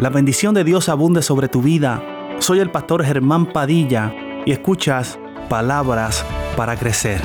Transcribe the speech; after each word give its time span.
La 0.00 0.10
bendición 0.10 0.54
de 0.54 0.64
Dios 0.64 0.88
abunde 0.88 1.22
sobre 1.22 1.48
tu 1.48 1.62
vida. 1.62 2.02
Soy 2.40 2.58
el 2.58 2.70
pastor 2.70 3.04
Germán 3.04 3.52
Padilla 3.52 4.12
y 4.44 4.50
escuchas 4.50 5.20
palabras 5.48 6.24
para 6.56 6.76
crecer. 6.76 7.22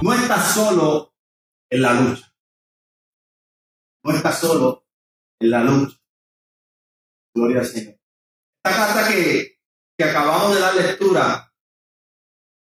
No 0.00 0.14
estás 0.14 0.54
solo 0.54 1.12
en 1.70 1.82
la 1.82 1.94
lucha. 1.94 2.32
No 4.04 4.14
estás 4.14 4.38
solo 4.38 4.86
en 5.40 5.50
la 5.50 5.64
lucha. 5.64 5.96
Gloria 7.34 7.60
al 7.60 7.66
Señor. 7.66 7.98
Esta 8.64 8.76
carta 8.76 9.08
que, 9.08 9.58
acabamos 10.00 10.54
de 10.54 10.60
dar 10.60 10.74
lectura, 10.76 11.52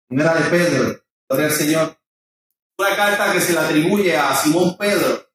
primera 0.08 0.34
de 0.34 0.50
Pedro, 0.50 1.04
gloria 1.28 1.46
al 1.46 1.52
Señor, 1.52 1.99
una 2.80 2.96
carta 2.96 3.32
que 3.32 3.40
se 3.40 3.52
le 3.52 3.58
atribuye 3.58 4.16
a 4.16 4.34
Simón 4.34 4.76
Pedro. 4.76 5.28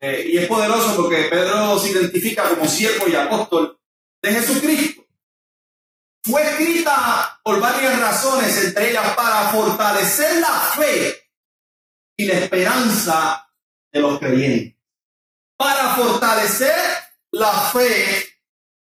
Eh, 0.00 0.30
y 0.32 0.38
es 0.38 0.46
poderoso 0.46 0.96
porque 0.96 1.28
Pedro 1.30 1.78
se 1.78 1.90
identifica 1.90 2.48
como 2.48 2.66
siervo 2.68 3.08
y 3.08 3.14
apóstol 3.14 3.80
de 4.22 4.32
Jesucristo. 4.32 5.06
Fue 6.24 6.42
escrita 6.42 7.40
por 7.42 7.60
varias 7.60 7.98
razones, 8.00 8.64
entre 8.64 8.90
ellas 8.90 9.14
para 9.14 9.48
fortalecer 9.50 10.40
la 10.40 10.60
fe 10.76 11.30
y 12.16 12.26
la 12.26 12.34
esperanza 12.34 13.52
de 13.92 14.00
los 14.00 14.18
creyentes. 14.18 14.76
Para 15.56 15.94
fortalecer 15.94 16.74
la 17.32 17.52
fe 17.70 18.40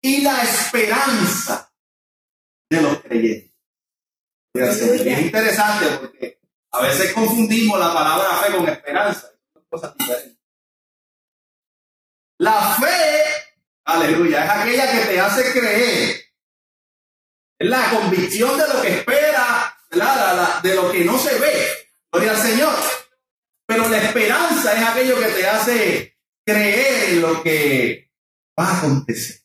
y 0.02 0.22
la 0.22 0.42
esperanza 0.42 1.72
de 2.70 2.82
los 2.82 3.00
creyentes. 3.02 3.52
Es 4.54 5.20
interesante 5.20 5.86
porque 5.98 6.37
a 6.72 6.82
veces 6.82 7.12
confundimos 7.12 7.78
la 7.78 7.92
palabra 7.92 8.42
fe 8.42 8.56
con 8.56 8.68
esperanza. 8.68 9.30
La 12.38 12.76
fe, 12.76 13.24
aleluya, 13.84 14.44
es 14.44 14.50
aquella 14.50 14.92
que 14.92 15.06
te 15.06 15.20
hace 15.20 15.52
creer. 15.52 16.24
La 17.60 17.90
convicción 17.90 18.56
de 18.56 18.68
lo 18.68 18.80
que 18.80 18.88
espera, 18.98 19.76
de 20.62 20.74
lo 20.74 20.92
que 20.92 21.04
no 21.04 21.18
se 21.18 21.38
ve. 21.38 21.66
Gloria 22.12 22.30
al 22.32 22.36
Señor. 22.36 22.74
Pero 23.66 23.88
la 23.88 23.98
esperanza 23.98 24.72
es 24.74 24.88
aquello 24.88 25.18
que 25.18 25.26
te 25.26 25.46
hace 25.46 26.18
creer 26.46 27.10
en 27.10 27.22
lo 27.22 27.42
que 27.42 28.10
va 28.58 28.68
a 28.68 28.78
acontecer. 28.78 29.42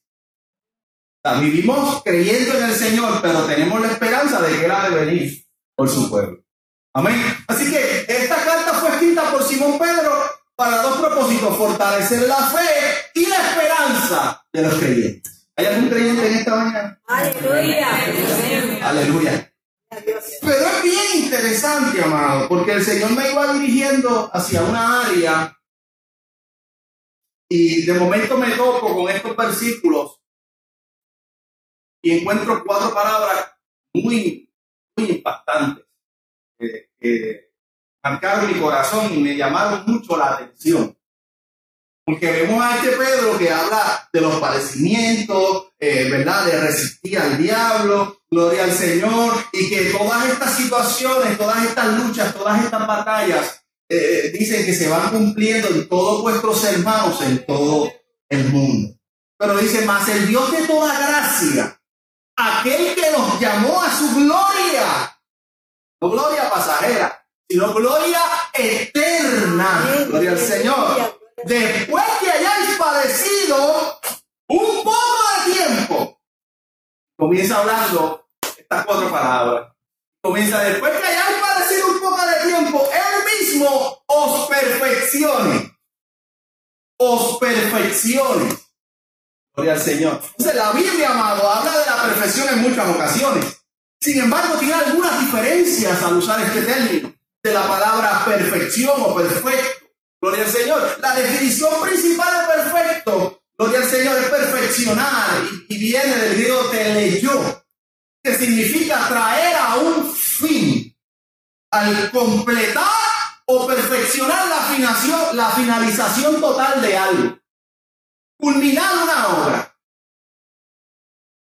vivimos 1.42 2.04
creyendo 2.04 2.58
en 2.58 2.64
el 2.66 2.76
Señor, 2.76 3.22
pero 3.22 3.46
tenemos 3.46 3.82
la 3.82 3.92
esperanza 3.92 4.42
de 4.42 4.58
que 4.58 4.66
Él 4.66 4.72
ha 4.72 4.90
de 4.90 5.06
venir 5.06 5.46
por 5.76 5.90
su 5.90 6.10
pueblo. 6.10 6.43
Amén. 6.96 7.20
Así 7.48 7.72
que 7.72 8.06
esta 8.08 8.36
carta 8.36 8.74
fue 8.76 8.90
escrita 8.90 9.32
por 9.32 9.44
Simón 9.44 9.80
Pedro 9.80 10.12
para 10.56 10.84
dos 10.84 11.00
propósitos, 11.00 11.58
fortalecer 11.58 12.28
la 12.28 12.48
fe 12.48 13.10
y 13.16 13.26
la 13.26 13.38
esperanza 13.38 14.46
de 14.54 14.62
los 14.62 14.76
creyentes. 14.76 15.50
¿Hay 15.56 15.66
algún 15.66 15.90
creyente 15.90 16.28
en 16.28 16.34
esta 16.36 16.56
mañana? 16.56 17.02
Aleluya. 17.08 17.88
Aleluya. 18.84 19.54
Pero 19.90 20.68
es 20.68 20.84
bien 20.84 21.24
interesante, 21.24 22.04
amado, 22.04 22.48
porque 22.48 22.74
el 22.74 22.84
Señor 22.84 23.12
me 23.12 23.32
iba 23.32 23.54
dirigiendo 23.54 24.30
hacia 24.32 24.62
una 24.62 25.02
área 25.02 25.58
y 27.50 27.86
de 27.86 27.94
momento 27.94 28.38
me 28.38 28.52
toco 28.52 28.96
con 28.96 29.10
estos 29.10 29.36
versículos 29.36 30.20
y 32.04 32.20
encuentro 32.20 32.64
cuatro 32.66 32.94
palabras 32.94 33.52
muy, 33.94 34.52
muy 34.98 35.10
impactantes 35.10 35.86
que, 37.00 37.52
marcaron 38.04 38.52
mi 38.52 38.60
corazón 38.60 39.14
y 39.14 39.18
me 39.18 39.36
llamaron 39.36 39.84
mucho 39.86 40.18
la 40.18 40.34
atención. 40.34 40.98
Porque 42.06 42.32
vemos 42.32 42.62
a 42.62 42.76
este 42.76 42.98
Pedro 42.98 43.38
que 43.38 43.50
habla 43.50 44.10
de 44.12 44.20
los 44.20 44.36
padecimientos, 44.36 45.70
eh, 45.80 46.10
¿verdad? 46.12 46.46
De 46.46 46.60
resistir 46.60 47.18
al 47.18 47.38
diablo, 47.38 48.24
gloria 48.30 48.66
al 48.66 48.74
Señor, 48.74 49.34
y 49.54 49.70
que 49.70 49.86
todas 49.86 50.28
estas 50.28 50.58
situaciones, 50.58 51.38
todas 51.38 51.64
estas 51.66 51.98
luchas, 51.98 52.34
todas 52.34 52.62
estas 52.66 52.86
batallas, 52.86 53.64
eh, 53.88 54.34
dicen 54.38 54.66
que 54.66 54.74
se 54.74 54.90
van 54.90 55.12
cumpliendo 55.12 55.70
en 55.70 55.88
todos 55.88 56.22
vuestros 56.24 56.64
hermanos 56.66 57.22
en 57.22 57.46
todo 57.46 57.90
el 58.28 58.50
mundo. 58.50 58.96
Pero 59.38 59.58
dice, 59.58 59.86
más 59.86 60.08
el 60.10 60.28
Dios 60.28 60.52
de 60.52 60.68
toda 60.68 60.98
gracia, 60.98 61.80
aquel 62.36 62.96
que 62.96 63.12
nos 63.12 63.40
llamó 63.40 63.82
a 63.82 63.92
su 63.92 64.16
gloria 64.16 65.13
no 66.04 66.10
gloria 66.10 66.50
pasajera, 66.50 67.26
sino 67.48 67.74
gloria 67.74 68.20
eterna. 68.54 70.06
Gloria 70.10 70.32
al 70.32 70.38
Señor. 70.38 71.22
Después 71.46 72.04
que 72.20 72.30
hayáis 72.30 72.78
padecido 72.78 74.00
un 74.50 74.84
poco 74.84 75.16
de 75.46 75.54
tiempo, 75.54 76.22
comienza 77.18 77.60
hablando 77.60 78.28
estas 78.58 78.86
cuatro 78.86 79.10
palabras. 79.10 79.74
Comienza 80.22 80.60
después 80.60 80.92
que 80.92 81.08
hayáis 81.08 81.38
padecido 81.38 81.88
un 81.88 82.00
poco 82.02 82.20
de 82.26 82.50
tiempo, 82.50 82.90
Él 82.92 83.40
mismo 83.40 84.04
os 84.06 84.50
perfeccione. 84.50 85.78
Os 87.00 87.38
perfeccione. 87.38 88.58
Gloria 89.56 89.74
al 89.74 89.80
Señor. 89.80 90.20
Entonces 90.22 90.56
la 90.56 90.72
Biblia, 90.74 91.12
amado, 91.12 91.50
habla 91.50 91.78
de 91.78 91.86
la 91.86 92.04
perfección 92.04 92.50
en 92.50 92.62
muchas 92.62 92.90
ocasiones. 92.90 93.63
Sin 94.04 94.20
embargo, 94.20 94.60
tiene 94.60 94.74
algunas 94.74 95.18
diferencias 95.22 96.04
al 96.04 96.18
usar 96.18 96.42
este 96.42 96.64
término 96.64 97.14
de 97.42 97.54
la 97.54 97.66
palabra 97.66 98.26
perfección 98.26 98.96
o 98.98 99.16
perfecto. 99.16 99.88
Gloria 100.20 100.44
al 100.44 100.52
Señor. 100.52 100.98
La 101.00 101.16
definición 101.16 101.72
principal 101.82 102.42
de 102.42 102.54
perfecto, 102.54 103.44
gloria 103.58 103.80
al 103.80 103.90
Señor, 103.90 104.18
es 104.18 104.30
perfeccionar 104.30 105.30
y, 105.70 105.78
viene 105.78 106.18
del 106.18 106.34
griego 106.34 106.70
teleyó, 106.70 107.66
que 108.22 108.36
significa 108.36 109.08
traer 109.08 109.56
a 109.56 109.76
un 109.78 110.14
fin, 110.14 110.94
al 111.72 112.12
completar 112.12 112.84
o 113.46 113.66
perfeccionar 113.66 114.50
la, 114.50 115.32
la 115.34 115.50
finalización 115.52 116.42
total 116.42 116.82
de 116.82 116.98
algo. 116.98 117.40
Culminar 118.38 118.98
una 119.02 119.28
obra 119.30 119.73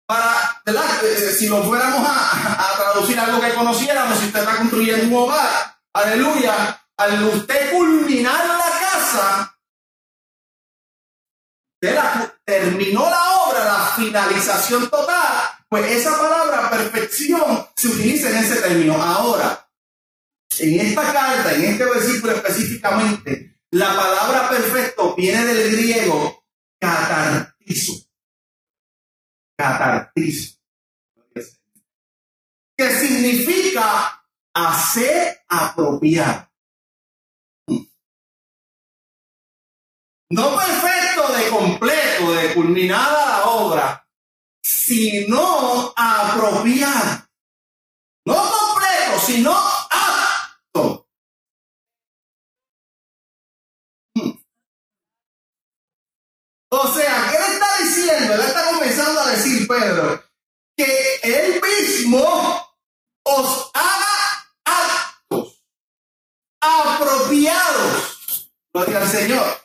para, 0.09 0.63
¿verdad? 0.65 1.05
Eh, 1.05 1.17
eh, 1.19 1.33
si 1.33 1.49
lo 1.49 1.63
fuéramos 1.63 2.01
a, 2.03 2.75
traducir 2.79 3.21
algo 3.21 3.41
que 3.41 3.53
conociéramos, 3.53 4.19
si 4.19 4.27
usted 4.27 4.41
está 4.41 4.57
construyendo 4.57 5.07
un 5.07 5.23
hogar, 5.23 5.77
aleluya, 5.93 6.83
al 6.97 7.25
usted 7.25 7.73
culminar 7.73 8.47
la 8.47 8.79
casa, 8.81 9.59
usted 11.75 11.99
terminó 12.45 13.11
la 13.11 13.23
obra, 13.43 13.65
la 13.65 13.93
finalización 13.97 14.89
total, 14.89 15.51
pues 15.69 15.93
esa 15.93 16.19
palabra 16.19 16.71
perfección 16.71 17.69
se 17.77 17.89
utiliza 17.89 18.31
en 18.31 18.37
ese 18.37 18.57
término. 18.63 18.95
Ahora, 18.95 19.69
en 20.59 20.81
esta 20.81 21.13
carta, 21.13 21.53
en 21.53 21.65
este 21.65 21.85
versículo 21.85 22.33
específicamente, 22.33 23.61
la 23.73 23.95
palabra 23.95 24.49
perfecto 24.49 25.15
viene 25.15 25.45
del 25.45 25.71
griego 25.71 26.47
catartizo 26.81 28.08
catartizo, 29.59 30.59
que 32.77 32.91
significa 32.91 34.25
hacer 34.55 35.45
apropiar. 35.49 36.49
No 40.31 40.57
perfecto 40.57 41.33
de 41.33 41.49
completo, 41.51 42.33
de 42.33 42.55
culminada 42.55 43.27
la 43.27 43.47
obra, 43.47 44.09
sino 44.63 45.93
apropiar. 45.97 47.29
No 48.27 48.35
completo, 48.35 49.19
sino 49.27 49.53
apto. 49.53 51.09
O 56.71 56.95
sea, 56.95 57.31
¿qué 57.31 57.39
le 57.39 57.55
está 57.55 57.67
diciendo? 57.83 58.35
Él 58.35 58.41
está 58.41 58.65
comenzando 58.71 59.19
que 60.77 61.21
él 61.23 61.61
mismo 61.61 62.23
os 63.25 63.71
haga 63.75 64.51
actos 64.65 65.65
apropiados. 66.61 68.51
Gloria 68.73 68.99
al 69.03 69.09
Señor. 69.09 69.58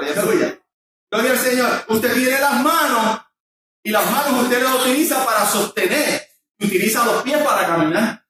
Aleluya. 0.00 0.58
Gloria 1.10 1.36
Señor. 1.36 1.84
Usted 1.88 2.14
tiene 2.14 2.40
las 2.40 2.62
manos 2.62 3.20
y 3.82 3.90
las 3.90 4.10
manos 4.10 4.42
usted 4.42 4.62
las 4.62 4.74
utiliza 4.76 5.24
para 5.24 5.46
sostener. 5.46 6.28
Utiliza 6.60 7.04
los 7.04 7.22
pies 7.22 7.42
para 7.42 7.66
caminar. 7.66 8.26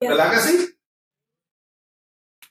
¿Verdad 0.00 0.30
que 0.30 0.38
sí? 0.40 0.78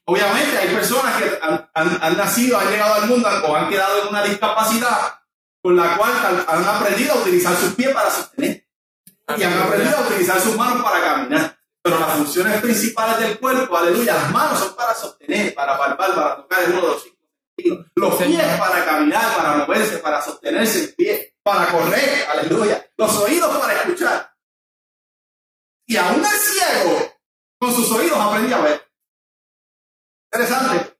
Obviamente 0.05 0.57
hay 0.57 0.73
personas 0.73 1.21
que 1.21 1.39
han, 1.41 2.17
nacido, 2.17 2.57
han 2.57 2.69
llegado 2.69 2.95
al 2.95 3.07
mundo 3.07 3.29
o 3.47 3.55
han 3.55 3.69
quedado 3.69 4.01
en 4.01 4.07
una 4.09 4.23
discapacidad 4.23 5.19
con 5.61 5.75
la 5.75 5.95
cual 5.95 6.45
han 6.47 6.65
aprendido 6.65 7.13
a 7.13 7.17
utilizar 7.17 7.55
sus 7.55 7.75
pies 7.75 7.93
para 7.93 8.09
sostener 8.09 8.67
y 9.37 9.43
han 9.43 9.59
aprendido 9.59 9.97
a 9.97 10.01
utilizar 10.01 10.39
sus 10.41 10.57
manos 10.57 10.83
para 10.83 11.01
caminar. 11.01 11.57
Pero 11.83 11.99
las 11.99 12.13
funciones 12.13 12.61
principales 12.61 13.19
del 13.19 13.39
cuerpo, 13.39 13.75
aleluya, 13.75 14.13
las 14.13 14.31
manos 14.31 14.59
son 14.59 14.75
para 14.75 14.93
sostener, 14.93 15.53
para 15.53 15.77
palpar, 15.77 16.13
para 16.13 16.35
tocar 16.37 16.63
el 16.63 16.71
uno 16.71 16.81
de 16.81 16.87
los. 16.87 17.07
Los 17.95 18.15
pies 18.15 18.59
para 18.59 18.85
caminar, 18.85 19.35
para 19.35 19.55
moverse, 19.57 19.97
para 19.97 20.21
sostenerse 20.21 20.85
en 20.85 20.95
pie, 20.95 21.35
para 21.43 21.71
correr, 21.71 22.27
aleluya. 22.29 22.85
Los 22.97 23.17
oídos 23.17 23.57
para 23.57 23.73
escuchar. 23.73 24.33
Y 25.87 25.97
aún 25.97 26.23
el 26.23 26.39
ciego, 26.39 27.13
con 27.59 27.73
sus 27.73 27.91
oídos 27.91 28.17
aprendí 28.17 28.53
a 28.53 28.59
ver. 28.59 28.91
Interesante. 30.33 30.97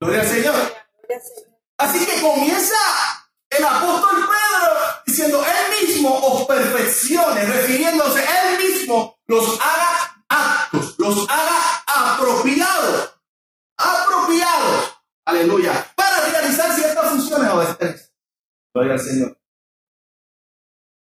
Gloria 0.00 0.20
al 0.20 0.28
Señor. 0.28 0.54
Así 1.78 2.04
que 2.04 2.20
comienza 2.20 2.76
el 3.50 3.64
apóstol 3.64 4.28
Pedro 4.28 4.74
diciendo, 5.06 5.44
él 5.44 5.86
mismo 5.86 6.18
os 6.18 6.46
perfeccione, 6.46 7.44
refiriéndose, 7.44 8.20
él 8.20 8.58
mismo 8.58 9.18
los 9.26 9.58
haga 9.60 10.24
actos, 10.28 10.94
los 10.98 11.28
haga 11.30 11.84
apropiados, 11.86 13.14
apropiados, 13.78 14.87
aleluya, 15.28 15.92
para 15.94 16.20
realizar 16.20 16.74
ciertas 16.74 17.10
funciones 17.10 17.50
o 17.52 17.60
destrezas. 17.60 18.12
Gloria 18.72 18.94
al 18.94 19.00
Señor. 19.00 19.38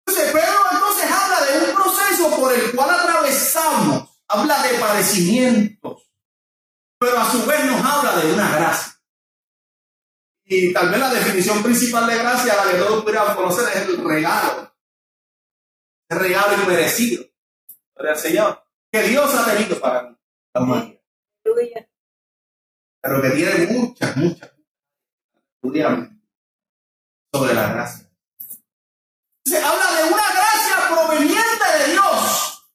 Entonces, 0.07 0.35
entonces 0.73 1.11
habla 1.11 1.47
de 1.47 1.71
un 1.71 1.75
proceso 1.75 2.41
por 2.41 2.53
el 2.53 2.75
cual 2.75 2.91
atravesamos, 2.91 4.21
habla 4.29 4.63
de 4.63 4.79
padecimientos, 4.79 6.11
pero 6.99 7.19
a 7.19 7.31
su 7.31 7.47
vez 7.47 7.65
nos 7.67 7.85
habla 7.85 8.17
de 8.17 8.33
una 8.33 8.57
gracia. 8.57 8.93
Y 10.45 10.73
tal 10.73 10.91
vez 10.91 11.01
la 11.01 11.13
definición 11.13 11.63
principal 11.63 12.07
de 12.07 12.19
gracia, 12.19 12.55
la 12.57 12.71
que 12.71 12.79
todos 12.79 13.03
pudiéramos 13.03 13.35
conocer, 13.35 13.69
es 13.77 13.89
el 13.89 14.05
regalo. 14.05 14.73
El 16.09 16.19
regalo 16.21 16.63
inmerecido. 16.63 17.25
el 17.97 18.17
Señor. 18.17 18.63
Que 18.93 19.03
Dios 19.03 19.35
ha 19.35 19.45
tenido 19.53 19.81
para 19.81 20.03
mí, 20.03 20.17
la 20.55 20.61
humanidad. 20.63 21.01
Pero 23.07 23.23
que 23.23 23.31
tiene 23.31 23.67
muchas, 23.69 24.17
muchas. 24.17 24.51
sobre 27.33 27.55
la 27.55 27.73
gracia. 27.73 28.11
Se 29.45 29.59
habla 29.63 29.93
de 29.93 30.13
una 30.13 30.29
gracia 30.33 30.89
proveniente 30.91 31.79
de 31.79 31.93
Dios 31.93 32.69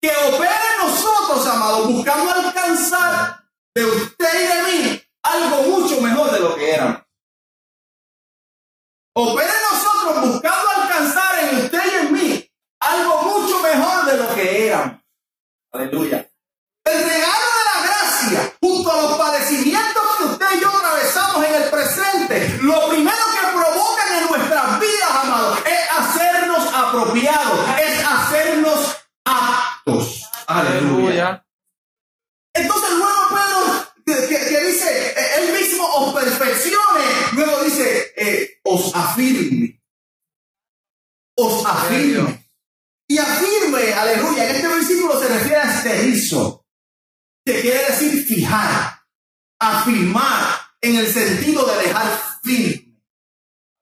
que 0.00 0.10
opera 0.10 0.58
en 0.72 0.88
nosotros, 0.88 1.46
amados, 1.46 1.92
buscando 1.92 2.32
alcanzar 2.32 3.44
de 3.76 3.84
usted 3.84 4.28
y 4.34 4.46
de 4.48 4.62
mí 4.72 5.02
algo 5.22 5.62
mucho 5.62 6.00
mejor 6.00 6.32
de 6.32 6.40
lo 6.40 6.56
que 6.56 6.74
éramos. 6.74 7.02
Opera 9.14 9.52
en 9.52 9.76
nosotros 9.76 10.32
buscando 10.32 10.70
alcanzar 10.82 11.38
en 11.44 11.58
usted 11.58 11.82
y 11.84 12.06
en 12.06 12.12
mí 12.12 12.50
algo 12.80 13.22
mucho 13.22 13.62
mejor 13.62 14.04
de 14.04 14.16
lo 14.16 14.34
que 14.34 14.66
éramos. 14.66 15.00
Aleluya. 15.70 16.28
El 16.84 17.04
regalo 17.04 17.37
junto 18.60 18.92
a 18.92 19.02
los 19.02 19.12
padecimientos 19.18 20.02
que 20.18 20.24
usted 20.24 20.46
y 20.56 20.60
yo 20.60 20.68
atravesamos 20.68 21.44
en 21.44 21.54
el 21.54 21.70
presente, 21.70 22.58
lo 22.62 22.88
primero 22.88 23.16
que 23.32 23.58
provocan 23.58 24.18
en 24.18 24.28
nuestras 24.28 24.80
vidas, 24.80 25.10
amados, 25.22 25.58
es 25.64 25.98
hacernos 25.98 26.74
apropiados, 26.74 27.47
afirmar, 50.98 51.00
en 51.00 51.04
el 51.04 51.12
sentido 51.12 51.66
de 51.66 51.76
dejar 51.76 52.20
firme. 52.42 53.02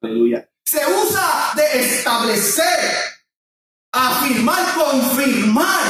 Aleluya. 0.02 0.48
Se 0.64 0.80
usa 0.86 1.52
de 1.54 1.80
establecer, 1.80 2.94
afirmar, 3.92 4.74
confirmar 4.74 5.82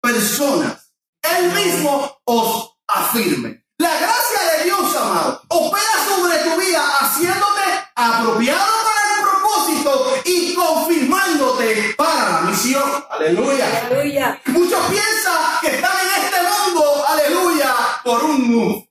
personas. 0.00 0.92
Él 1.22 1.52
mismo 1.52 2.20
os 2.24 2.76
afirme. 2.86 3.64
La 3.78 3.96
gracia 3.96 4.56
de 4.56 4.64
Dios, 4.64 4.96
amado, 4.96 5.42
opera 5.48 5.84
sobre 6.08 6.38
tu 6.38 6.60
vida 6.60 6.82
haciéndote 7.00 7.62
apropiado 7.94 8.72
para 8.84 9.16
el 9.16 9.28
propósito 9.28 10.14
y 10.24 10.54
confirmándote 10.54 11.94
para 11.96 12.30
la 12.30 12.40
misión. 12.42 13.04
Aleluya. 13.10 13.86
aleluya. 13.86 14.40
Muchos 14.46 14.86
piensan 14.86 15.60
que 15.60 15.68
están 15.68 15.96
en 16.00 16.24
este 16.24 16.40
mundo, 16.42 17.04
aleluya, 17.08 17.74
por 18.04 18.24
un 18.24 18.50
move. 18.50 18.88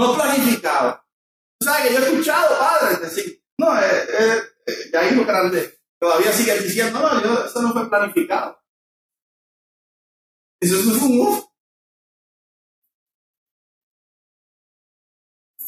No 0.00 0.14
planificado. 0.14 1.04
Tú 1.58 1.66
sabes 1.66 1.88
que 1.88 1.94
yo 1.94 2.00
he 2.00 2.10
escuchado 2.10 2.58
padres 2.58 3.00
decir, 3.02 3.44
no, 3.58 3.78
eh, 3.78 4.06
eh, 4.18 4.42
eh 4.66 4.90
ya 4.92 5.08
hijo 5.08 5.24
grande, 5.26 5.78
todavía 6.00 6.32
siguen 6.32 6.62
diciendo, 6.62 6.98
no, 7.00 7.48
eso 7.60 7.68
no 7.68 7.72
fue 7.72 7.90
planificado. 7.90 8.58
Eso 10.60 10.76
no 10.84 10.98
fue 10.98 11.08
un 11.08 11.18
move. 11.18 11.50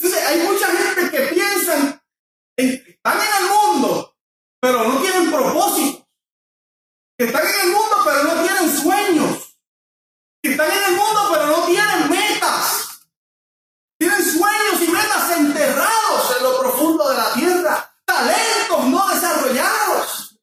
Entonces, 0.02 0.26
hay 0.26 0.38
mucha 0.40 0.66
gente 0.66 1.10
que 1.10 1.34
piensan, 1.34 2.02
están 2.56 3.20
en 3.20 3.44
el 3.44 3.50
mundo, 3.50 4.16
pero 4.60 4.82
no 4.82 5.00
tienen 5.00 5.30
propósito. 5.30 6.08
Que 7.16 7.26
están 7.26 7.46
en 7.46 7.60
el 7.66 7.70
mundo, 7.70 7.96
pero 8.04 8.24
no 8.24 8.42
tienen 8.42 8.76
sueños. 8.76 9.58
Que 10.42 10.50
están 10.50 10.72
en 10.72 10.84
el 10.84 10.96
mundo, 10.96 11.30
pero 11.32 11.46
no 11.46 11.66
tienen 11.66 12.10
metas. 12.10 13.06
Tienen 13.96 14.24
sueños 14.24 14.82
y 14.82 14.88
metas 14.88 15.38
enterrados 15.38 16.36
en 16.36 16.42
lo 16.42 16.58
profundo 16.58 17.08
de 17.08 17.16
la 17.16 17.32
tierra. 17.34 17.94
Talentos 18.04 18.84
no 18.86 19.08
desarrollados. 19.08 20.36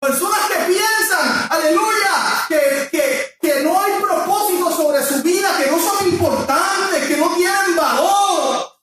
Personas 0.00 0.40
que 0.46 0.64
piensan, 0.64 1.46
aleluya, 1.50 2.46
que, 2.48 2.88
que, 2.90 3.34
que 3.42 3.60
no 3.64 3.78
hay 3.78 4.00
propósito 4.00 4.70
sobre 4.70 5.04
su 5.04 5.22
vida, 5.22 5.58
que 5.58 5.70
no 5.70 5.78
son 5.78 6.08
importantes, 6.08 7.06
que 7.06 7.16
no 7.18 7.34
tienen 7.34 7.76
valor 7.76 8.78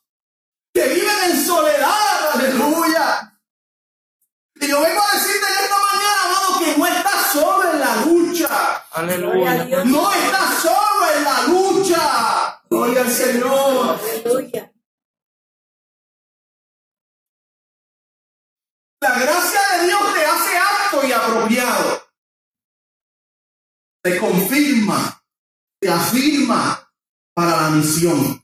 que 0.75 0.89
viven 0.89 1.31
en 1.31 1.45
soledad, 1.45 2.31
aleluya. 2.33 3.39
Y 4.55 4.67
yo 4.67 4.81
vengo 4.81 5.01
a 5.01 5.13
decirte 5.13 5.47
en 5.47 5.63
esta 5.63 5.77
mañana, 5.77 6.21
amado, 6.25 6.59
que 6.59 6.77
no 6.77 6.85
estás 6.85 7.31
solo 7.31 7.71
en 7.71 7.79
la 7.79 7.95
lucha. 8.05 8.85
Aleluya. 8.91 9.85
No 9.85 10.11
estás 10.11 10.61
solo 10.61 11.11
en 11.15 11.23
la 11.23 11.41
lucha. 11.43 12.61
Gloria 12.69 13.01
al 13.01 13.11
Señor. 13.11 13.99
Aleluya. 13.99 14.73
La 18.99 19.19
gracia 19.19 19.61
de 19.77 19.87
Dios 19.87 20.13
te 20.13 20.25
hace 20.25 20.57
apto 20.57 21.07
y 21.07 21.11
apropiado. 21.13 22.03
Te 24.03 24.17
confirma, 24.17 25.23
te 25.79 25.89
afirma 25.89 26.91
misión. 27.95 28.43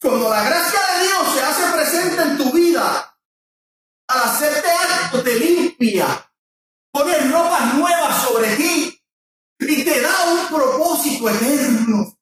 Cuando 0.00 0.30
la 0.30 0.44
gracia 0.44 0.80
de 0.80 1.04
Dios 1.04 1.34
se 1.34 1.42
hace 1.42 1.72
presente 1.72 2.22
en 2.22 2.36
tu 2.36 2.52
vida, 2.52 3.18
al 4.08 4.22
hacerte 4.22 4.68
acto 4.70 5.22
te 5.22 5.34
limpia, 5.38 6.30
pone 6.92 7.18
ropas 7.30 7.74
nuevas 7.74 8.22
sobre 8.22 8.56
ti 8.56 9.02
y 9.58 9.84
te 9.84 10.00
da 10.00 10.30
un 10.30 10.48
propósito 10.48 11.28
eterno. 11.28 12.15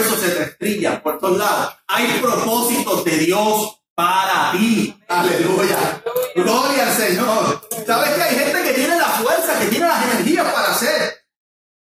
Huesos 0.00 0.20
se 0.20 0.30
te 0.30 0.42
estrellan 0.44 1.02
por 1.02 1.18
todos 1.18 1.38
lados, 1.38 1.74
hay 1.86 2.06
propósitos 2.20 3.04
de 3.04 3.18
Dios 3.18 3.80
para 3.94 4.52
ti. 4.52 4.96
Aleluya. 5.08 6.02
Gloria 6.34 6.86
al 6.86 6.96
Señor. 6.96 7.68
¿Sabes 7.86 8.10
que 8.10 8.22
hay 8.22 8.34
gente 8.34 8.62
que 8.62 8.72
tiene 8.72 8.96
la 8.96 9.06
fuerza, 9.06 9.58
que 9.58 9.66
tiene 9.66 9.86
las 9.86 10.02
energías 10.04 10.52
para 10.52 10.70
hacer, 10.70 11.26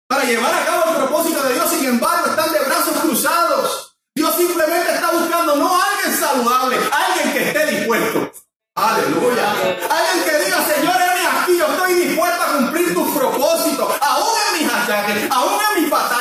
para 0.08 0.24
llevar 0.24 0.54
a 0.54 0.66
cabo 0.66 0.92
el 0.92 0.98
propósito 0.98 1.44
de 1.44 1.54
Dios, 1.56 1.70
sin 1.70 1.86
embargo, 1.86 2.28
están 2.28 2.52
de 2.54 2.60
brazos 2.60 2.98
cruzados. 3.00 3.98
Dios 4.16 4.34
simplemente 4.36 4.94
está 4.94 5.12
buscando 5.12 5.56
no 5.58 5.76
a 5.76 5.84
alguien 5.84 6.18
saludable, 6.18 6.78
alguien 6.92 7.34
que 7.34 7.48
esté 7.50 7.66
dispuesto. 7.66 8.32
Aleluya. 8.76 9.52
Alguien 9.52 10.26
que 10.26 10.46
diga, 10.46 10.66
Señor, 10.66 10.96
heme 10.96 11.28
aquí, 11.28 11.58
yo 11.58 11.66
estoy 11.66 11.94
dispuesto 11.96 12.44
a 12.44 12.58
cumplir 12.58 12.94
tus 12.94 13.18
propósitos, 13.18 13.90
aún 14.02 14.36
en 14.52 14.64
mis 14.64 14.74
achaques, 14.74 15.32
aún 15.32 15.60
en 15.76 15.82
mis 15.82 15.92
batallas, 15.92 16.15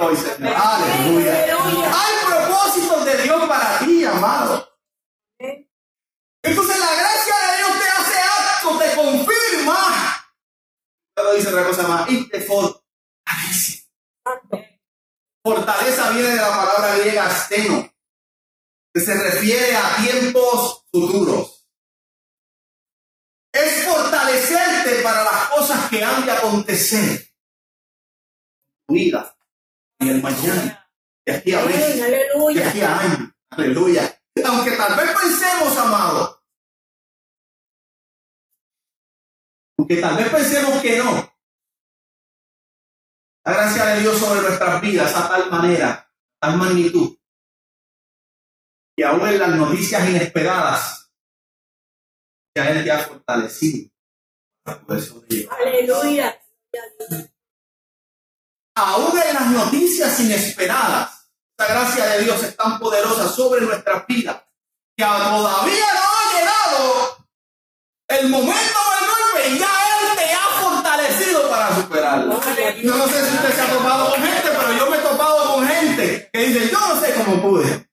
Señor. 0.00 0.54
Aleluya. 0.56 1.44
Hay 1.44 2.14
propósitos 2.26 3.04
de 3.04 3.22
Dios 3.22 3.48
para 3.48 3.78
ti, 3.80 4.04
amado. 4.04 4.66
Entonces 6.42 6.78
la 6.78 6.94
gracia 6.94 7.34
de 7.36 7.56
Dios 7.58 7.70
te 7.78 7.88
hace 7.90 8.18
acto, 8.18 8.78
te 8.78 8.96
confirma. 8.96 9.76
Pero 11.14 11.34
dice 11.34 11.48
otra 11.48 11.66
cosa 11.66 11.86
más, 11.86 12.10
y 12.10 12.28
te 12.30 12.40
fortalece. 12.40 13.90
Fortaleza 15.44 16.10
viene 16.12 16.30
de 16.30 16.36
la 16.36 16.48
palabra 16.48 16.96
griega 16.96 17.26
asteno, 17.26 17.92
que 18.94 19.00
se 19.00 19.14
refiere 19.14 19.76
a 19.76 19.96
tiempos 19.96 20.86
futuros. 20.90 21.66
Es 23.52 23.84
fortalecerte 23.84 25.02
para 25.02 25.24
las 25.24 25.48
cosas 25.50 25.90
que 25.90 26.02
han 26.02 26.24
de 26.24 26.32
acontecer 26.32 27.10
en 27.10 28.86
tu 28.86 28.94
vida, 28.94 29.36
en 30.00 30.08
el 30.08 30.22
mañana, 30.22 30.90
de 31.26 31.32
aquí 31.32 31.52
a 31.52 31.64
meses, 31.64 31.96
de 32.54 32.64
aquí 32.64 32.80
a 32.80 32.98
años. 32.98 33.30
Aleluya. 33.50 34.22
Aunque 34.44 34.76
tal 34.76 34.96
vez 34.96 35.10
pensemos, 35.20 35.76
amado, 35.76 36.42
aunque 39.78 39.96
tal 39.96 40.16
vez 40.16 40.28
pensemos 40.30 40.80
que 40.80 40.98
no, 40.98 41.34
la 43.44 43.52
gracia 43.52 43.86
de 43.86 44.00
Dios 44.00 44.18
sobre 44.18 44.42
nuestras 44.42 44.80
vidas 44.80 45.16
a 45.16 45.28
tal 45.28 45.50
manera, 45.50 46.10
tal 46.40 46.56
magnitud, 46.56 47.18
que 48.96 49.04
aún 49.04 49.26
en 49.28 49.38
las 49.38 49.50
noticias 49.50 50.08
inesperadas, 50.08 51.12
ya 52.56 52.70
Él 52.70 52.84
te 52.84 52.90
ha 52.90 52.98
fortalecido. 52.98 53.90
Aleluya. 54.64 56.40
Aún 58.82 59.12
en 59.18 59.34
las 59.34 59.46
noticias 59.48 60.18
inesperadas, 60.20 61.28
la 61.58 61.66
gracia 61.66 62.06
de 62.06 62.24
Dios 62.24 62.42
es 62.42 62.56
tan 62.56 62.78
poderosa 62.78 63.28
sobre 63.28 63.60
nuestras 63.60 64.06
vidas 64.06 64.36
que 64.96 65.04
todavía 65.04 65.86
no 65.94 66.00
ha 66.10 66.38
llegado 66.38 67.26
el 68.08 68.28
momento 68.30 68.78
del 68.90 69.08
golpe 69.10 69.50
y 69.50 69.58
ya 69.58 69.68
Él 69.68 70.16
te 70.16 70.32
ha 70.32 70.60
fortalecido 70.62 71.50
para 71.50 71.74
superarlo. 71.74 72.40
Yo 72.82 72.94
no 72.96 73.06
sé 73.06 73.28
si 73.28 73.36
usted 73.36 73.54
se 73.54 73.60
ha 73.60 73.70
topado 73.70 74.12
con 74.12 74.22
gente, 74.22 74.48
pero 74.48 74.72
yo 74.72 74.90
me 74.90 74.96
he 74.96 75.00
topado 75.00 75.54
con 75.54 75.68
gente 75.68 76.30
que 76.32 76.40
dice, 76.40 76.70
yo 76.70 76.80
no 76.80 77.00
sé 77.00 77.14
cómo 77.14 77.42
pude. 77.42 77.90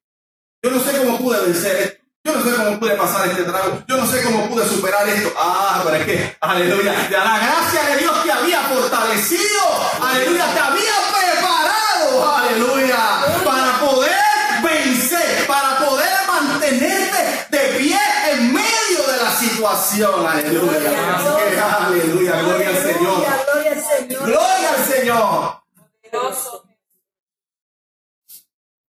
Yo 0.63 0.71
no 0.71 0.79
sé 0.79 0.97
cómo 0.99 1.17
pude 1.17 1.41
vencer 1.41 1.75
esto. 1.75 1.96
Yo 2.37 2.43
no 2.43 2.51
sé 2.51 2.63
cómo 2.63 2.79
pude 2.79 2.95
pasar 2.95 3.27
este 3.27 3.43
trago. 3.43 3.83
Yo 3.87 3.97
no 3.97 4.05
sé 4.05 4.21
cómo 4.23 4.47
pude 4.49 4.67
superar 4.67 5.07
esto. 5.09 5.33
Ah, 5.37 5.81
pero 5.83 5.95
es 5.95 6.05
que, 6.05 6.37
aleluya, 6.39 7.09
ya 7.09 7.23
la 7.23 7.39
gracia 7.39 7.83
de 7.83 7.97
Dios 7.97 8.23
te 8.23 8.31
había 8.31 8.61
fortalecido. 8.61 9.61
Aleluya, 10.01 10.53
te 10.53 10.59
había 10.59 10.93
preparado. 11.17 12.35
Aleluya, 12.35 12.97
para 13.43 13.79
poder 13.79 14.15
vencer, 14.63 15.47
para 15.47 15.77
poder 15.79 16.09
mantenerte 16.27 17.47
de 17.49 17.59
pie 17.79 17.99
en 18.31 18.53
medio 18.53 19.07
de 19.11 19.23
la 19.23 19.31
situación. 19.31 20.27
Aleluya. 20.27 20.79
Que, 20.79 21.59
aleluya, 21.59 22.41
gloria 22.41 22.69
al 22.69 22.77
Señor. 22.77 23.25
Gloria 23.47 23.71
al 23.71 23.83
Señor. 23.83 24.25
Gloria 24.25 24.69
al 24.69 24.85
Señor. 24.85 25.63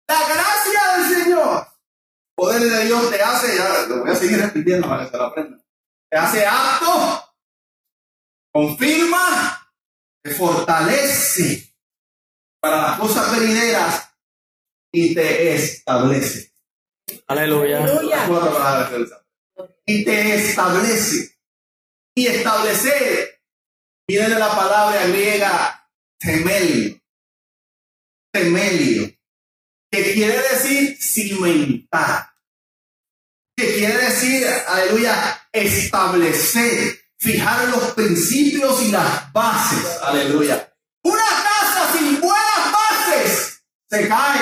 La 0.07 0.19
gracia 0.19 0.81
del 0.97 1.23
Señor. 1.23 1.74
Poder 2.35 2.61
de 2.61 2.85
Dios 2.85 3.09
te 3.09 3.21
hace, 3.21 3.55
ya 3.55 3.87
lo 3.87 4.01
voy 4.01 4.11
a 4.11 4.15
seguir 4.15 4.39
repitiendo 4.39 4.87
para 4.87 5.05
que 5.05 5.11
se 5.11 5.17
lo 5.17 5.23
aprendan. 5.23 5.65
Te 6.09 6.17
hace 6.17 6.45
apto, 6.45 7.33
confirma, 8.53 9.71
te 10.23 10.31
fortalece 10.31 11.75
para 12.59 12.81
las 12.81 12.99
cosas 12.99 13.39
venideras 13.39 14.09
y 14.91 15.13
te 15.13 15.55
establece. 15.55 16.53
Aleluya. 17.27 17.85
Y 19.85 20.03
te 20.03 20.35
establece. 20.35 21.37
Y 22.15 22.27
establecer 22.27 23.41
viene 24.07 24.29
de 24.29 24.39
la 24.39 24.55
palabra 24.55 25.05
griega 25.07 25.89
temelio. 26.17 26.99
Temelio. 28.31 29.14
Que 29.95 30.11
quiere 30.11 30.41
decir 30.41 30.97
cimentar. 31.01 32.29
Que 33.55 33.75
quiere 33.75 33.97
decir, 33.97 34.45
aleluya, 34.67 35.47
establecer. 35.53 36.99
Fijar 37.17 37.69
los 37.69 37.93
principios 37.93 38.83
y 38.83 38.91
las 38.91 39.31
bases. 39.31 40.01
Aleluya. 40.01 40.69
Una 41.01 41.23
casa 41.23 41.93
sin 41.93 42.19
buenas 42.19 42.71
bases 42.73 43.63
se 43.89 44.07
cae 44.09 44.41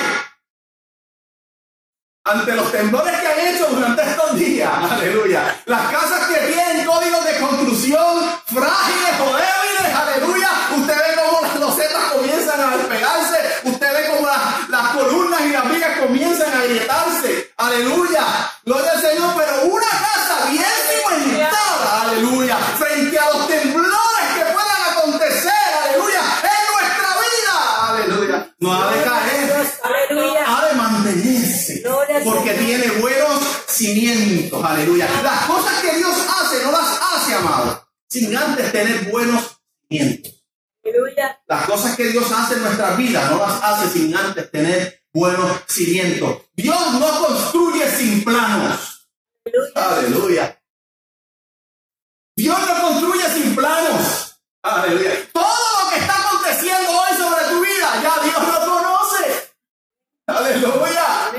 ante 2.24 2.52
los 2.54 2.72
temblores 2.72 3.20
que 3.20 3.26
han 3.26 3.54
hecho 3.54 3.68
durante 3.68 4.02
estos 4.02 4.38
días. 4.38 4.70
Aleluya. 4.90 5.62
Las 5.66 5.92
casas 5.92 6.26
que 6.26 6.52
tienen 6.52 6.86
códigos 6.86 7.24
de 7.24 7.38
construcción 7.38 8.40
frágiles 8.46 9.20
o 9.20 9.26
débiles. 9.26 9.94
Aleluya. 9.94 10.50
Usted 10.78 10.96
ve 10.96 11.22
cómo 11.22 11.40
las 11.42 11.60
losetas 11.60 12.12
comienzan 12.12 12.60
a 12.60 12.76
despegarse. 12.76 13.38
Usted 13.64 13.92
ve 13.92 14.10
cómo 14.14 14.26
las, 14.26 14.68
las 14.70 14.88
columnas 14.96 15.40
y 15.42 15.50
las 15.50 15.70
vigas 15.70 15.93
comienzan 16.06 16.52
a 16.52 16.60
agrietarse. 16.60 17.52
Aleluya. 17.56 18.24
Gloria 18.64 18.92
al 18.92 19.00
Señor. 19.00 19.34
Pero 19.36 19.64
una 19.72 19.86
casa 19.86 20.50
bien 20.50 20.64
cimentada. 20.90 22.02
Aleluya. 22.02 22.56
Frente 22.78 23.18
a 23.18 23.30
los 23.30 23.48
temblores 23.48 24.26
que 24.36 24.44
puedan 24.52 24.80
acontecer. 24.92 25.52
Aleluya. 25.84 26.20
En 26.42 26.64
nuestra 26.72 27.10
vida. 27.24 27.88
Aleluya. 27.88 28.54
No 28.58 28.72
ha 28.74 28.94
de 28.94 29.02
caer 29.02 29.68
Aleluya. 29.82 30.44
ha 30.46 30.68
de 30.68 30.74
mantenerse 30.74 31.82
porque 32.24 32.50
tiene 32.52 32.88
buenos 33.00 33.40
cimientos, 33.66 34.64
aleluya. 34.64 35.08
Las 35.22 35.44
cosas 35.46 35.82
que 35.82 35.96
Dios 35.96 36.14
hace 36.28 36.64
no 36.64 36.72
las 36.72 36.98
hace, 37.12 37.34
amado, 37.34 37.86
sin 38.08 38.34
antes 38.34 38.72
tener 38.72 39.10
buenos 39.10 39.53
cosas 41.74 41.96
que 41.96 42.04
Dios 42.04 42.30
hace 42.30 42.54
en 42.54 42.62
nuestra 42.62 42.94
vida 42.94 43.28
no 43.30 43.38
las 43.38 43.60
hace 43.60 43.98
sin 43.98 44.16
antes 44.16 44.48
tener 44.48 45.02
buenos 45.12 45.60
cimientos. 45.66 46.42
Dios 46.54 46.92
no 46.94 47.26
construye 47.26 47.88
sin 47.90 48.22
planos. 48.22 49.08
Aleluya. 49.74 50.62
Dios 52.36 52.58
no 52.60 52.82
construye 52.88 53.28
sin 53.28 53.56
planos. 53.56 54.40
Aleluya. 54.62 55.10
Todo 55.32 55.82
lo 55.82 55.90
que 55.90 55.96
está 55.98 56.14
aconteciendo 56.16 56.90
hoy 56.90 57.16
sobre 57.16 57.44
tu 57.48 57.60
vida, 57.60 58.02
ya 58.02 58.22
Dios 58.22 58.48
lo 58.48 58.72
conoce. 58.72 59.52
Aleluya. 60.28 61.32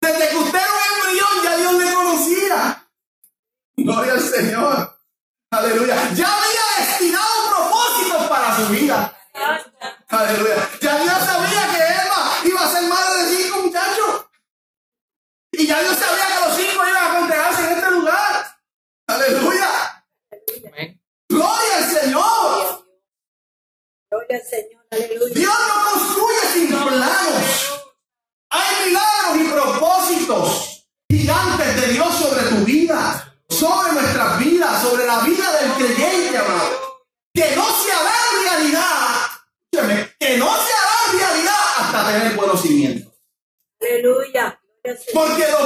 Desde 0.00 0.28
que 0.30 0.36
usted 0.36 0.58
era 0.58 0.72
un 0.72 1.04
embrión, 1.04 1.44
ya 1.44 1.56
Dios 1.58 1.74
le 1.74 1.94
conocía. 1.94 2.88
Gloria 3.76 4.12
al 4.14 4.22
Señor. 4.22 4.98
Aleluya. 5.50 5.96
Ya 6.14 6.24
Dios 6.24 6.53
su 8.56 8.68
vida. 8.68 9.16
Aleluya. 10.08 10.68
Ya 10.80 10.98
Dios 10.98 11.18
sabía 11.24 11.68
que 11.70 11.78
Emma 11.78 12.32
iba 12.44 12.64
a 12.64 12.70
ser 12.70 12.82
madre 12.84 13.24
de 13.24 13.36
cinco 13.36 13.60
muchachos. 13.62 14.26
Y 15.52 15.66
ya 15.66 15.80
Dios 15.80 15.96
sabía 15.96 16.26
que 16.26 16.48
los 16.48 16.56
cinco 16.56 16.88
iban 16.88 17.04
a 17.04 17.18
congregarse 17.18 17.62
en 17.64 17.78
este 17.78 17.90
lugar. 17.90 18.58
Aleluya. 19.06 20.04
Gloria 21.28 21.76
al 21.78 21.90
Señor. 21.90 22.86
Gloria 24.10 24.36
al 24.36 24.42
Señor. 24.42 24.84
Dios 25.34 25.54
no 25.68 25.90
construye 25.90 26.40
sin 26.52 26.68
planos. 26.68 27.82
Hay 28.50 28.86
milagros 28.86 29.36
y 29.36 29.44
propósitos 29.52 30.88
gigantes 31.10 31.80
de 31.80 31.92
Dios 31.92 32.14
sobre 32.14 32.42
tu 32.50 32.56
vida, 32.64 33.36
sobre 33.48 33.92
nuestras 33.92 34.38
vidas, 34.38 34.82
sobre 34.82 35.06
la 35.06 35.20
vida 35.20 35.52
del 35.60 35.72
creyente, 35.72 36.38
amado. 36.38 37.02
Que 37.32 37.56
no 37.56 37.73
Porque 45.14 45.46
lo 45.48 45.63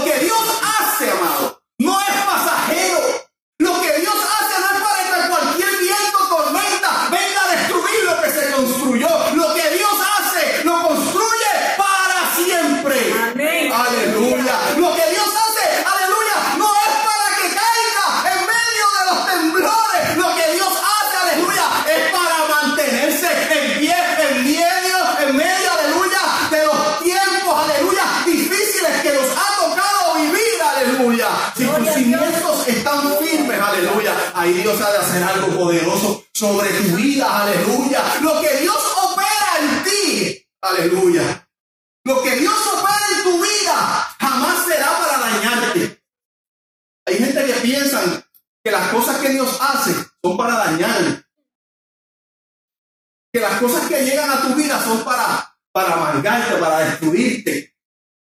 destruirte. 56.90 57.74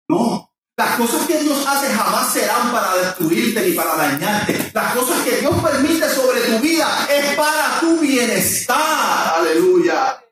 No. 0.08 0.52
Las 0.76 0.96
cosas 0.96 1.26
que 1.26 1.38
Dios 1.38 1.66
hace 1.66 1.92
jamás 1.92 2.32
serán 2.32 2.72
para 2.72 2.96
destruirte 2.96 3.68
ni 3.68 3.72
para 3.72 3.96
dañarte. 3.96 4.70
Las 4.72 4.94
cosas 4.94 5.22
que 5.22 5.36
Dios 5.36 5.54
permite 5.62 6.08
sobre 6.08 6.40
tu 6.40 6.58
vida 6.58 7.06
es 7.10 7.36
para 7.36 7.80
tu 7.80 7.98
bienestar. 7.98 9.34
Aleluya. 9.40 10.24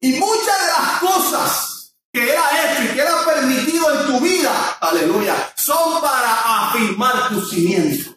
Y 0.00 0.12
muchas 0.12 0.60
de 0.60 0.66
las 0.66 1.00
cosas 1.00 1.94
que 2.12 2.36
ha 2.36 2.72
hecho 2.72 2.84
y 2.84 2.94
que 2.94 3.02
ha 3.02 3.24
permitido 3.24 4.00
en 4.00 4.06
tu 4.06 4.20
vida, 4.20 4.78
aleluya, 4.80 5.52
son 5.56 6.00
para 6.00 6.68
afirmar 6.68 7.28
tus 7.28 7.50
cimientos. 7.50 8.07